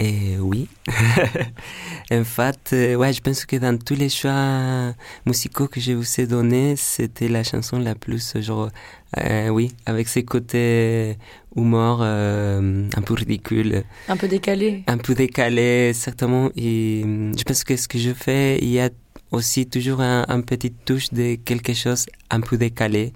Et 0.00 0.38
oui. 0.40 0.66
en 2.10 2.24
fait, 2.24 2.70
euh, 2.72 2.96
ouais, 2.96 3.12
je 3.12 3.20
pense 3.20 3.44
que 3.46 3.54
dans 3.56 3.78
tous 3.78 3.94
les 3.94 4.08
choix 4.08 4.92
musicaux 5.24 5.68
que 5.68 5.80
je 5.80 5.92
vous 5.92 6.20
ai 6.20 6.26
donnés, 6.26 6.74
c'était 6.76 7.28
la 7.28 7.44
chanson 7.44 7.78
la 7.78 7.94
plus, 7.94 8.36
genre, 8.40 8.70
euh, 9.18 9.48
oui, 9.50 9.72
avec 9.86 10.08
ses 10.08 10.24
côtés 10.24 11.16
humour 11.54 12.00
euh, 12.02 12.88
un 12.96 13.02
peu 13.02 13.14
ridicule, 13.14 13.84
Un 14.08 14.16
peu 14.16 14.26
décalé. 14.26 14.82
un 14.88 14.98
peu 14.98 15.14
décalé, 15.14 15.92
certainement. 15.94 16.50
Et 16.56 17.02
hum, 17.04 17.32
je 17.38 17.44
pense 17.44 17.62
que 17.62 17.76
ce 17.76 17.86
que 17.86 17.98
je 17.98 18.12
fais, 18.12 18.58
il 18.60 18.70
y 18.70 18.80
a 18.80 18.90
aussi 19.30 19.64
toujours 19.66 20.00
un, 20.00 20.24
un 20.28 20.40
petit 20.40 20.72
touche 20.72 21.12
de 21.12 21.36
quelque 21.36 21.72
chose 21.72 22.06
un 22.30 22.40
peu 22.40 22.56
décalé. 22.58 23.12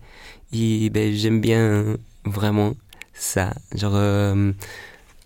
Et 0.53 0.91
ben, 0.91 1.13
j'aime 1.13 1.41
bien 1.41 1.97
vraiment 2.25 2.75
ça. 3.15 3.53
Genre, 3.75 3.95
euh, 3.97 4.53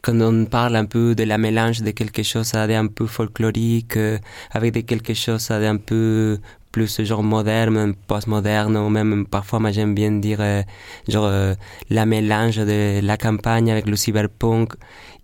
quand 0.03 0.21
on 0.21 0.45
parle 0.45 0.77
un 0.77 0.85
peu 0.85 1.15
de 1.15 1.25
la 1.25 1.39
mélange 1.39 1.83
de 1.83 1.93
quelque 1.93 2.23
chose 2.23 2.53
de 2.53 2.73
un 2.73 2.89
peu 2.89 3.07
folklorique 3.07 3.97
euh, 3.97 4.19
avec 4.51 4.75
de 4.75 4.81
quelque 4.81 5.15
chose 5.15 5.49
de 5.49 5.65
un 5.65 5.77
peu 5.77 6.39
plus 6.73 7.05
genre 7.05 7.23
moderne, 7.23 7.95
postmoderne, 8.09 8.77
ou 8.77 8.89
même 8.89 9.27
parfois 9.27 9.61
moi 9.61 9.71
j'aime 9.71 9.95
bien 9.95 10.11
dire 10.13 10.39
euh, 10.41 10.63
genre 11.07 11.27
euh, 11.27 11.55
la 11.91 12.07
mélange 12.07 12.57
de 12.57 13.01
la 13.03 13.17
campagne 13.17 13.71
avec 13.71 13.87
le 13.87 13.95
cyberpunk. 13.97 14.73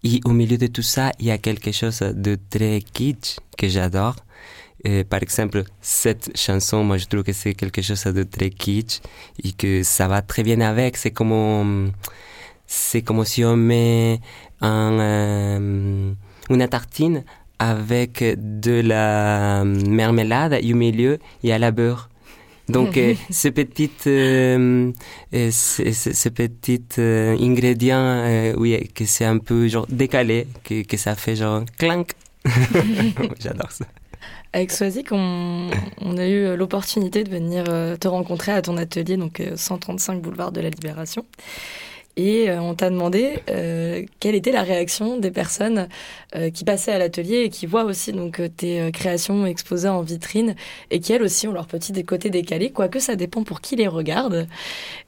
Et 0.04 0.20
au 0.24 0.30
milieu 0.30 0.58
de 0.58 0.68
tout 0.68 0.82
ça, 0.82 1.10
il 1.18 1.26
y 1.26 1.30
a 1.32 1.38
quelque 1.38 1.72
chose 1.72 2.00
de 2.00 2.38
très 2.50 2.80
kitsch 2.80 3.38
que 3.56 3.66
j'adore. 3.66 4.14
Euh, 4.86 5.02
par 5.02 5.20
exemple, 5.22 5.64
cette 5.80 6.30
chanson, 6.38 6.84
moi 6.84 6.98
je 6.98 7.06
trouve 7.06 7.24
que 7.24 7.32
c'est 7.32 7.54
quelque 7.54 7.82
chose 7.82 8.04
de 8.04 8.22
très 8.22 8.50
kitsch 8.50 9.00
et 9.42 9.50
que 9.52 9.82
ça 9.82 10.06
va 10.06 10.22
très 10.22 10.44
bien 10.44 10.60
avec. 10.60 10.96
C'est 10.96 11.10
comme, 11.10 11.90
c'est 12.66 13.02
comme 13.02 13.24
si 13.24 13.44
on 13.44 13.56
met 13.56 14.20
un, 14.60 14.98
euh, 15.00 16.12
une 16.50 16.68
tartine 16.68 17.24
avec 17.58 18.22
de 18.36 18.80
la 18.80 19.64
marmelade 19.64 20.58
et 20.62 20.72
au 20.72 20.76
milieu 20.76 21.18
il 21.42 21.50
y 21.50 21.52
a 21.52 21.58
la 21.58 21.70
beurre. 21.70 22.08
Donc 22.68 22.96
euh, 22.98 23.14
ce 23.30 23.48
petit, 23.48 23.90
euh, 24.06 24.92
euh, 25.34 25.50
ce, 25.50 25.90
ce- 25.92 26.12
ce 26.12 26.28
petit 26.28 26.82
euh, 26.98 27.36
ingrédient, 27.40 27.98
euh, 27.98 28.54
oui, 28.58 28.88
que 28.94 29.04
c'est 29.06 29.24
un 29.24 29.38
peu 29.38 29.68
genre 29.68 29.86
décalé, 29.88 30.46
que, 30.64 30.82
que 30.82 30.96
ça 30.98 31.14
fait 31.14 31.34
genre 31.36 31.62
clank. 31.78 32.12
J'adore 33.40 33.72
ça. 33.72 33.86
Avec 34.52 34.70
Swazik, 34.72 35.08
on, 35.12 35.70
on 36.00 36.16
a 36.16 36.26
eu 36.26 36.56
l'opportunité 36.56 37.22
de 37.24 37.30
venir 37.30 37.64
euh, 37.68 37.96
te 37.96 38.08
rencontrer 38.08 38.52
à 38.52 38.62
ton 38.62 38.76
atelier, 38.78 39.16
donc 39.16 39.40
euh, 39.40 39.56
135 39.56 40.22
boulevard 40.22 40.52
de 40.52 40.60
la 40.60 40.70
Libération. 40.70 41.24
Et 42.18 42.50
euh, 42.50 42.60
on 42.60 42.74
t'a 42.74 42.90
demandé 42.90 43.38
euh, 43.48 44.02
quelle 44.18 44.34
était 44.34 44.50
la 44.50 44.64
réaction 44.64 45.18
des 45.18 45.30
personnes 45.30 45.86
euh, 46.34 46.50
qui 46.50 46.64
passaient 46.64 46.90
à 46.90 46.98
l'atelier 46.98 47.42
et 47.42 47.48
qui 47.48 47.64
voient 47.66 47.84
aussi 47.84 48.12
donc 48.12 48.42
tes 48.56 48.90
créations 48.92 49.46
exposées 49.46 49.88
en 49.88 50.02
vitrine 50.02 50.56
et 50.90 50.98
qui 50.98 51.12
elles 51.12 51.22
aussi 51.22 51.46
ont 51.46 51.52
leur 51.52 51.68
petit 51.68 51.92
côté 52.04 52.28
décalé, 52.28 52.70
quoique 52.70 52.98
ça 52.98 53.14
dépend 53.14 53.44
pour 53.44 53.60
qui 53.60 53.76
les 53.76 53.86
regarde. 53.86 54.48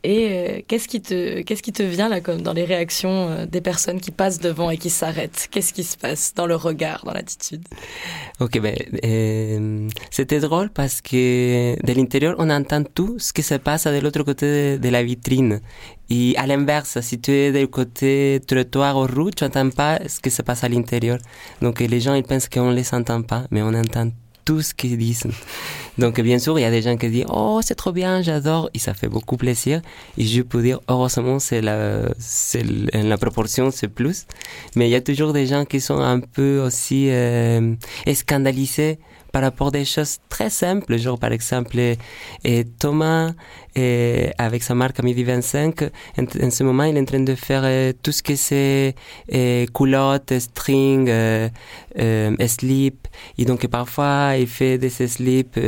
Et 0.04 0.64
qu'est-ce 0.68 0.86
qui 0.86 1.02
te 1.02 1.40
qu'est-ce 1.42 1.62
qui 1.62 1.72
te 1.72 1.82
vient 1.82 2.08
là 2.08 2.20
comme 2.20 2.42
dans 2.42 2.52
les 2.52 2.64
réactions 2.64 3.44
des 3.44 3.60
personnes 3.60 4.00
qui 4.00 4.12
passent 4.12 4.38
devant 4.38 4.70
et 4.70 4.78
qui 4.78 4.88
s'arrêtent? 4.88 5.48
Qu'est-ce 5.50 5.72
qui 5.72 5.82
se 5.82 5.96
passe 5.96 6.32
dans 6.34 6.46
le 6.46 6.54
regard, 6.54 7.04
dans 7.04 7.12
l'attitude? 7.12 7.64
Ok, 8.38 8.60
ben, 8.60 9.90
c'était 10.10 10.38
drôle 10.38 10.70
parce 10.70 11.00
que 11.00 11.74
de 11.84 11.92
l'intérieur, 11.92 12.36
on 12.38 12.50
entend 12.50 12.84
tout 12.84 13.18
ce 13.18 13.32
qui 13.32 13.42
se 13.42 13.56
passe 13.56 13.88
de 13.88 13.98
l'autre 13.98 14.22
côté 14.22 14.78
de 14.78 14.88
la 14.88 15.02
vitrine. 15.02 15.60
Et 16.10 16.36
à 16.36 16.46
l'inverse, 16.46 17.00
si 17.00 17.20
tu 17.20 17.30
es 17.30 17.52
du 17.52 17.68
côté 17.68 18.40
trottoir 18.46 18.96
ou 18.96 19.02
rue, 19.02 19.30
tu 19.30 19.44
n'entends 19.44 19.70
pas 19.70 20.00
ce 20.08 20.18
qui 20.18 20.30
se 20.30 20.42
passe 20.42 20.64
à 20.64 20.68
l'intérieur. 20.68 21.18
Donc 21.62 21.78
les 21.80 22.00
gens, 22.00 22.14
ils 22.14 22.24
pensent 22.24 22.48
qu'on 22.48 22.70
ne 22.70 22.74
les 22.74 22.92
entend 22.92 23.22
pas, 23.22 23.44
mais 23.52 23.62
on 23.62 23.72
entend 23.74 24.10
tout 24.44 24.62
ce 24.62 24.74
qu'ils 24.74 24.98
disent. 24.98 25.28
Donc 25.98 26.20
bien 26.20 26.38
sûr, 26.38 26.58
il 26.58 26.62
y 26.62 26.64
a 26.64 26.70
des 26.70 26.82
gens 26.82 26.96
qui 26.96 27.08
disent 27.10 27.26
«Oh, 27.28 27.60
c'est 27.62 27.74
trop 27.76 27.92
bien, 27.92 28.22
j'adore» 28.22 28.70
et 28.74 28.78
ça 28.78 28.94
fait 28.94 29.06
beaucoup 29.06 29.36
plaisir. 29.36 29.82
Et 30.18 30.24
je 30.24 30.42
peux 30.42 30.62
dire, 30.62 30.80
heureusement, 30.88 31.38
c'est 31.38 31.60
la, 31.60 32.08
c'est 32.18 32.60
l- 32.60 32.90
la 32.92 33.18
proportion, 33.18 33.70
c'est 33.70 33.88
plus. 33.88 34.26
Mais 34.74 34.88
il 34.88 34.90
y 34.90 34.96
a 34.96 35.00
toujours 35.02 35.32
des 35.32 35.46
gens 35.46 35.64
qui 35.64 35.80
sont 35.80 36.00
un 36.00 36.20
peu 36.20 36.60
aussi 36.60 37.08
euh, 37.10 37.74
scandalisés 38.14 38.98
par 39.32 39.42
rapport 39.42 39.68
à 39.68 39.70
des 39.72 39.84
choses 39.84 40.18
très 40.28 40.50
simples, 40.50 40.96
genre 40.98 41.18
par 41.18 41.32
exemple 41.32 41.76
euh, 41.78 42.64
Thomas 42.78 43.32
avec 44.38 44.62
sa 44.62 44.74
marque 44.74 45.02
Midi 45.02 45.24
25, 45.24 45.82
en, 46.18 46.50
ce 46.50 46.64
moment 46.64 46.84
il 46.84 46.96
est 46.96 47.00
en 47.00 47.04
train 47.04 47.20
de 47.20 47.34
faire 47.34 47.62
euh, 47.64 47.92
tout 48.02 48.12
ce 48.12 48.22
que 48.22 48.36
c'est 48.36 48.94
euh, 49.32 49.66
culottes, 49.66 50.38
string, 50.38 51.08
euh, 51.08 51.48
euh, 51.98 52.46
slip, 52.46 53.06
et 53.38 53.44
donc 53.44 53.66
parfois 53.68 54.34
il 54.38 54.46
fait 54.46 54.78
des 54.78 54.90
slips 54.90 55.58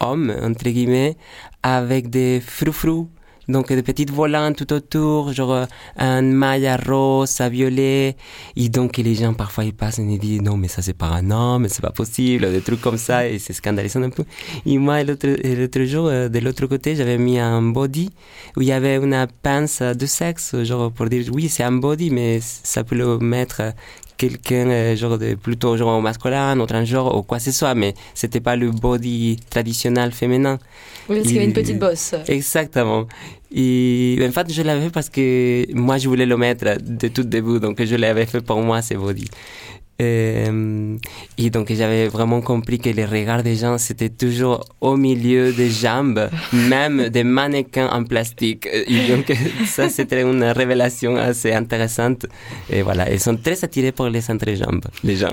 hommes 0.00 0.34
entre 0.42 0.68
guillemets 0.68 1.16
avec 1.62 2.10
des 2.10 2.40
froufrous. 2.40 3.08
Donc 3.48 3.72
des 3.72 3.82
petites 3.82 4.10
volantes 4.10 4.56
tout 4.56 4.72
autour, 4.74 5.32
genre 5.32 5.52
euh, 5.52 5.66
un 5.96 6.20
maille 6.20 6.66
à 6.66 6.76
rose, 6.76 7.40
à 7.40 7.48
violet. 7.48 8.14
Et 8.56 8.68
donc 8.68 8.98
les 8.98 9.14
gens 9.14 9.32
parfois 9.32 9.64
ils 9.64 9.72
passent 9.72 9.98
et 9.98 10.02
ils 10.02 10.18
disent 10.18 10.42
non 10.42 10.58
mais 10.58 10.68
ça 10.68 10.82
c'est 10.82 10.92
pas 10.92 11.06
un 11.06 11.30
homme, 11.30 11.66
c'est 11.68 11.80
pas 11.80 11.90
possible, 11.90 12.50
des 12.52 12.60
trucs 12.60 12.80
comme 12.80 12.98
ça 12.98 13.26
et 13.26 13.38
c'est 13.38 13.54
scandalisant 13.54 14.02
un 14.02 14.10
peu. 14.10 14.24
Et 14.66 14.76
moi 14.76 15.02
l'autre 15.02 15.82
jour 15.84 16.08
euh, 16.08 16.28
de 16.28 16.38
l'autre 16.40 16.66
côté 16.66 16.94
j'avais 16.94 17.16
mis 17.16 17.38
un 17.38 17.62
body 17.62 18.10
où 18.56 18.60
il 18.60 18.68
y 18.68 18.72
avait 18.72 18.96
une 18.96 19.26
pince 19.42 19.80
de 19.80 20.06
sexe, 20.06 20.54
genre 20.64 20.92
pour 20.92 21.06
dire 21.06 21.24
oui 21.32 21.48
c'est 21.48 21.64
un 21.64 21.72
body 21.72 22.10
mais 22.10 22.40
ça 22.42 22.84
peut 22.84 22.96
le 22.96 23.18
mettre 23.18 23.62
quelqu'un 24.18 24.68
euh, 24.68 24.96
genre 24.96 25.16
de 25.16 25.34
plutôt 25.34 25.76
genre 25.76 26.02
masculin 26.02 26.58
ou 26.58 26.66
transgenre 26.66 27.16
ou 27.16 27.22
quoi 27.22 27.38
que 27.38 27.44
ce 27.44 27.52
soit 27.52 27.74
mais 27.74 27.94
c'était 28.14 28.40
pas 28.40 28.56
le 28.56 28.70
body 28.70 29.38
traditionnel 29.48 30.12
féminin. 30.12 30.58
Oui, 31.08 31.16
parce 31.16 31.28
qu'il 31.28 31.36
y 31.36 31.40
a 31.40 31.44
une 31.44 31.54
petite 31.54 31.78
bosse. 31.78 32.14
Exactement. 32.26 33.06
Et 33.54 34.18
en 34.26 34.32
fait, 34.32 34.52
je 34.52 34.62
l'avais 34.62 34.90
parce 34.90 35.08
que 35.08 35.72
moi, 35.74 35.98
je 35.98 36.08
voulais 36.08 36.26
le 36.26 36.36
mettre 36.36 36.76
de 36.82 37.08
tout 37.08 37.22
début, 37.22 37.60
donc 37.60 37.82
je 37.82 37.96
l'avais 37.96 38.26
fait 38.26 38.40
pour 38.40 38.60
moi, 38.60 38.82
ce 38.82 38.94
body. 38.94 39.26
Euh, 40.00 40.96
et 41.38 41.50
donc, 41.50 41.72
j'avais 41.72 42.06
vraiment 42.06 42.40
compris 42.40 42.78
que 42.78 42.88
les 42.90 43.04
regards 43.04 43.42
des 43.42 43.56
gens, 43.56 43.78
c'était 43.78 44.10
toujours 44.10 44.64
au 44.80 44.96
milieu 44.96 45.52
des 45.52 45.70
jambes, 45.70 46.28
même 46.52 47.08
des 47.08 47.24
mannequins 47.24 47.88
en 47.88 48.04
plastique. 48.04 48.66
Et 48.66 49.08
donc, 49.08 49.32
ça, 49.66 49.88
c'était 49.88 50.22
une 50.22 50.44
révélation 50.44 51.16
assez 51.16 51.52
intéressante. 51.52 52.26
Et 52.70 52.82
voilà, 52.82 53.10
ils 53.12 53.20
sont 53.20 53.36
très 53.36 53.64
attirés 53.64 53.92
pour 53.92 54.08
les 54.08 54.30
entrejambes, 54.30 54.84
les 55.02 55.16
gens, 55.16 55.32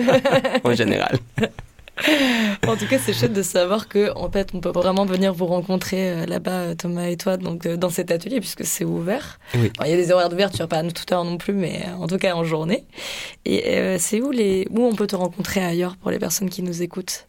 en 0.64 0.74
général. 0.74 1.18
En 2.66 2.76
tout 2.76 2.86
cas, 2.86 2.98
c'est 2.98 3.12
chouette 3.12 3.32
de 3.32 3.42
savoir 3.42 3.88
que 3.88 4.12
en 4.16 4.30
fait, 4.30 4.50
on 4.54 4.60
peut 4.60 4.70
vraiment 4.70 5.04
venir 5.04 5.32
vous 5.32 5.46
rencontrer 5.46 6.10
euh, 6.10 6.26
là-bas, 6.26 6.50
euh, 6.50 6.74
Thomas 6.74 7.06
et 7.06 7.16
toi, 7.16 7.36
donc 7.36 7.66
euh, 7.66 7.76
dans 7.76 7.90
cet 7.90 8.10
atelier, 8.10 8.40
puisque 8.40 8.64
c'est 8.64 8.84
ouvert. 8.84 9.38
Oui. 9.54 9.70
Bon, 9.78 9.84
Il 9.84 9.90
y 9.90 9.94
a 9.94 9.96
des 9.96 10.10
horaires 10.10 10.28
d'ouverture, 10.28 10.68
pas 10.68 10.78
à 10.78 10.82
toute 10.82 11.10
heure 11.12 11.24
non 11.24 11.38
plus, 11.38 11.54
mais 11.54 11.84
euh, 11.86 11.94
en 11.94 12.06
tout 12.06 12.18
cas 12.18 12.34
en 12.34 12.44
journée. 12.44 12.84
Et 13.44 13.96
c'est 13.98 14.20
où 14.20 14.30
les 14.30 14.66
où 14.70 14.84
on 14.84 14.94
peut 14.94 15.06
te 15.06 15.16
rencontrer 15.16 15.64
ailleurs 15.64 15.96
pour 15.96 16.10
les 16.10 16.18
personnes 16.18 16.50
qui 16.50 16.62
nous 16.62 16.82
écoutent? 16.82 17.26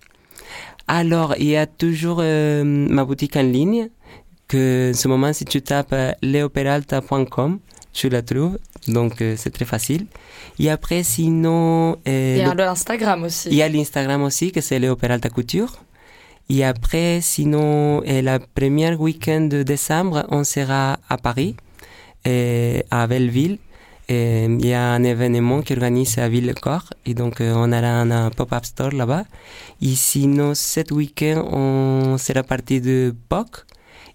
Alors, 0.88 1.36
il 1.38 1.48
y 1.48 1.58
a 1.58 1.66
toujours 1.68 2.22
ma 2.22 3.06
boutique 3.06 3.36
en 3.36 3.44
ligne, 3.44 3.90
que 4.48 4.92
en 4.92 4.98
ce 4.98 5.08
moment, 5.08 5.34
si 5.34 5.46
tu 5.46 5.62
tapes 5.62 5.96
leoperalta.com, 6.22 7.60
tu 8.00 8.08
la 8.16 8.22
trouves, 8.22 8.58
donc 8.88 9.14
euh, 9.22 9.34
c'est 9.42 9.54
très 9.58 9.66
facile. 9.76 10.04
Et 10.64 10.70
après, 10.78 11.02
sinon, 11.16 11.98
euh, 12.08 12.36
Il 12.38 12.42
y 12.46 12.50
a 12.52 12.54
le- 12.54 12.64
le 12.64 12.68
Instagram 12.76 13.20
aussi. 13.28 13.48
il 13.50 13.58
y 13.62 13.64
a 13.64 13.70
l'Instagram 13.76 14.22
aussi, 14.30 14.52
que 14.56 14.62
c'est 14.62 14.80
Leoperalta 14.84 15.30
Couture. 15.38 15.74
Et 16.50 16.64
après, 16.74 17.20
sinon, 17.34 18.02
euh, 18.08 18.22
la 18.30 18.38
première 18.58 18.96
week-end 19.08 19.42
de 19.56 19.60
décembre, 19.74 20.18
on 20.30 20.44
sera 20.56 20.84
à 21.10 21.18
Paris, 21.18 21.56
euh, 22.28 22.80
à 22.92 23.08
Belleville. 23.08 23.58
Et 24.10 24.46
il 24.46 24.66
y 24.66 24.74
a 24.74 24.86
un 24.98 25.04
événement 25.04 25.60
qui 25.66 25.74
organise 25.74 26.18
à 26.18 26.30
Villecor 26.30 26.84
et 27.06 27.14
donc 27.14 27.42
euh, 27.42 27.52
on 27.64 27.70
aura 27.78 27.92
un, 28.04 28.10
un 28.10 28.30
pop-up 28.30 28.64
store 28.72 28.92
là-bas. 29.02 29.26
Et 29.82 29.96
sinon, 29.96 30.54
cet 30.56 30.92
week-end, 30.92 31.40
on 31.52 32.18
sera 32.18 32.44
parti 32.44 32.80
de 32.80 33.14
POC. 33.28 33.66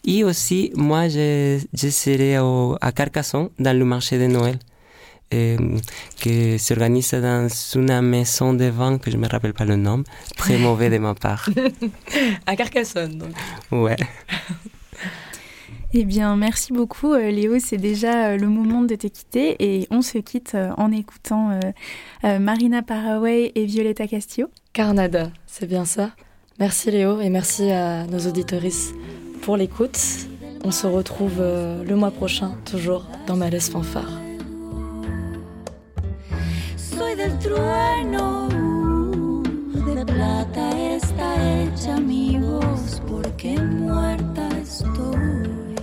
Et 0.04 0.24
aussi, 0.24 0.72
moi, 0.74 1.08
je, 1.08 1.60
je 1.72 1.88
serai 1.88 2.38
au- 2.40 2.76
à 2.80 2.90
Carcassonne, 2.92 3.50
dans 3.58 3.76
le 3.78 3.84
marché 3.84 4.18
de 4.18 4.26
Noël, 4.26 4.58
euh, 5.32 5.56
qui 6.16 6.58
s'organise 6.58 7.12
dans 7.12 7.46
une 7.76 8.00
maison 8.02 8.52
de 8.52 8.64
vin 8.66 8.98
que 8.98 9.10
je 9.10 9.16
me 9.16 9.28
rappelle 9.28 9.54
pas 9.54 9.64
le 9.64 9.76
nom. 9.76 10.02
Très 10.36 10.58
mauvais 10.66 10.90
de 10.90 10.98
ma 10.98 11.14
part. 11.14 11.48
À 12.46 12.56
Carcassonne. 12.56 13.18
Donc. 13.18 13.30
Ouais. 13.70 13.96
Eh 15.94 16.04
bien, 16.06 16.36
merci 16.36 16.72
beaucoup, 16.72 17.12
euh, 17.12 17.30
Léo. 17.30 17.58
C'est 17.58 17.76
déjà 17.76 18.28
euh, 18.28 18.38
le 18.38 18.46
moment 18.48 18.80
de 18.80 18.94
te 18.94 19.06
quitter 19.08 19.56
et 19.60 19.86
on 19.90 20.00
se 20.00 20.16
quitte 20.16 20.52
euh, 20.54 20.70
en 20.78 20.90
écoutant 20.90 21.60
Marina 22.24 22.80
Paraway 22.82 23.52
et 23.54 23.66
Violetta 23.66 24.06
Castillo. 24.06 24.48
Carnada, 24.72 25.30
c'est 25.46 25.66
bien 25.66 25.84
ça. 25.84 26.12
Merci 26.58 26.90
Léo 26.90 27.20
et 27.20 27.28
merci 27.28 27.70
à 27.70 28.06
nos 28.06 28.20
auditoristes 28.20 28.94
pour 29.42 29.56
l'écoute. 29.56 29.98
On 30.64 30.70
se 30.70 30.86
retrouve 30.86 31.38
le 31.40 31.94
mois 31.94 32.12
prochain, 32.12 32.54
toujours 32.64 33.04
dans 33.26 33.36
Malaise 33.36 33.68
Fanfare. 33.68 34.20
Soy 36.76 37.16
del 37.16 37.36
trueno, 37.38 38.48
de 39.94 40.04
plata 40.04 40.70
está 40.96 41.34
hecha 41.60 42.00
mi 42.00 42.38
voz, 42.38 43.02
porque 43.08 43.58
muerta 43.58 44.48
estoy. 44.62 45.74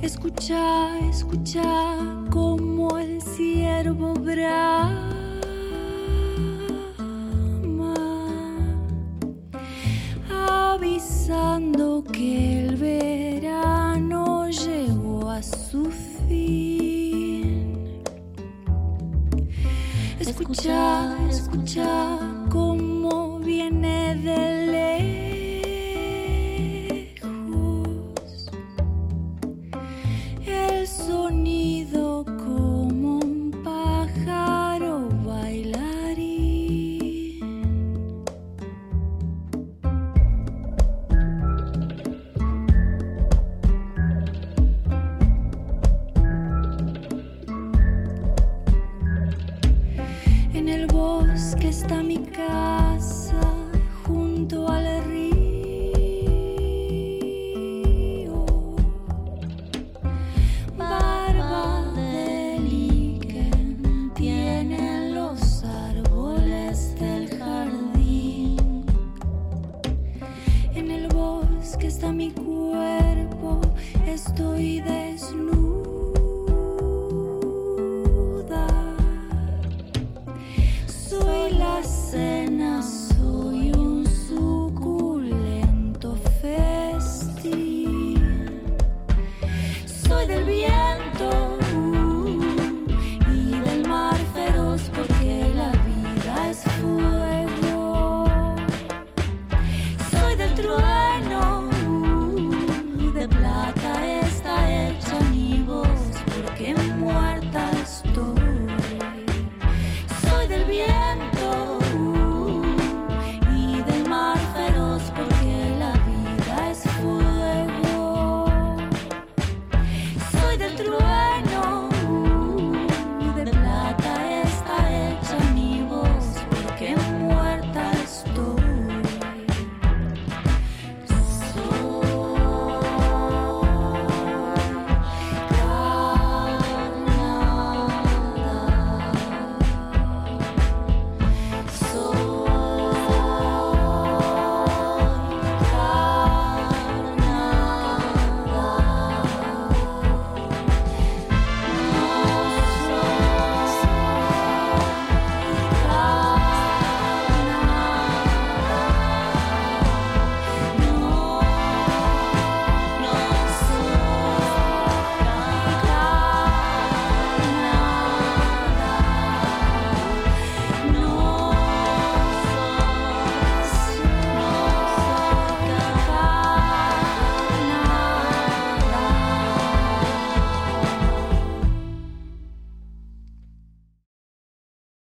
Escucha, 0.00 0.98
escucha 1.10 1.62
como 2.30 2.96
el 2.98 3.20
ciervo 3.20 4.14
brama, 4.14 5.19
avisando 11.20 12.02
que 12.04 12.60
el 12.60 12.76
verano 12.76 14.48
llegó 14.48 15.28
a 15.28 15.42
su 15.42 15.90
fin. 16.28 18.02
Escucha, 20.18 21.16
escucha 21.28 22.18
cómo 22.50 23.38
viene 23.40 24.14
de 24.16 24.59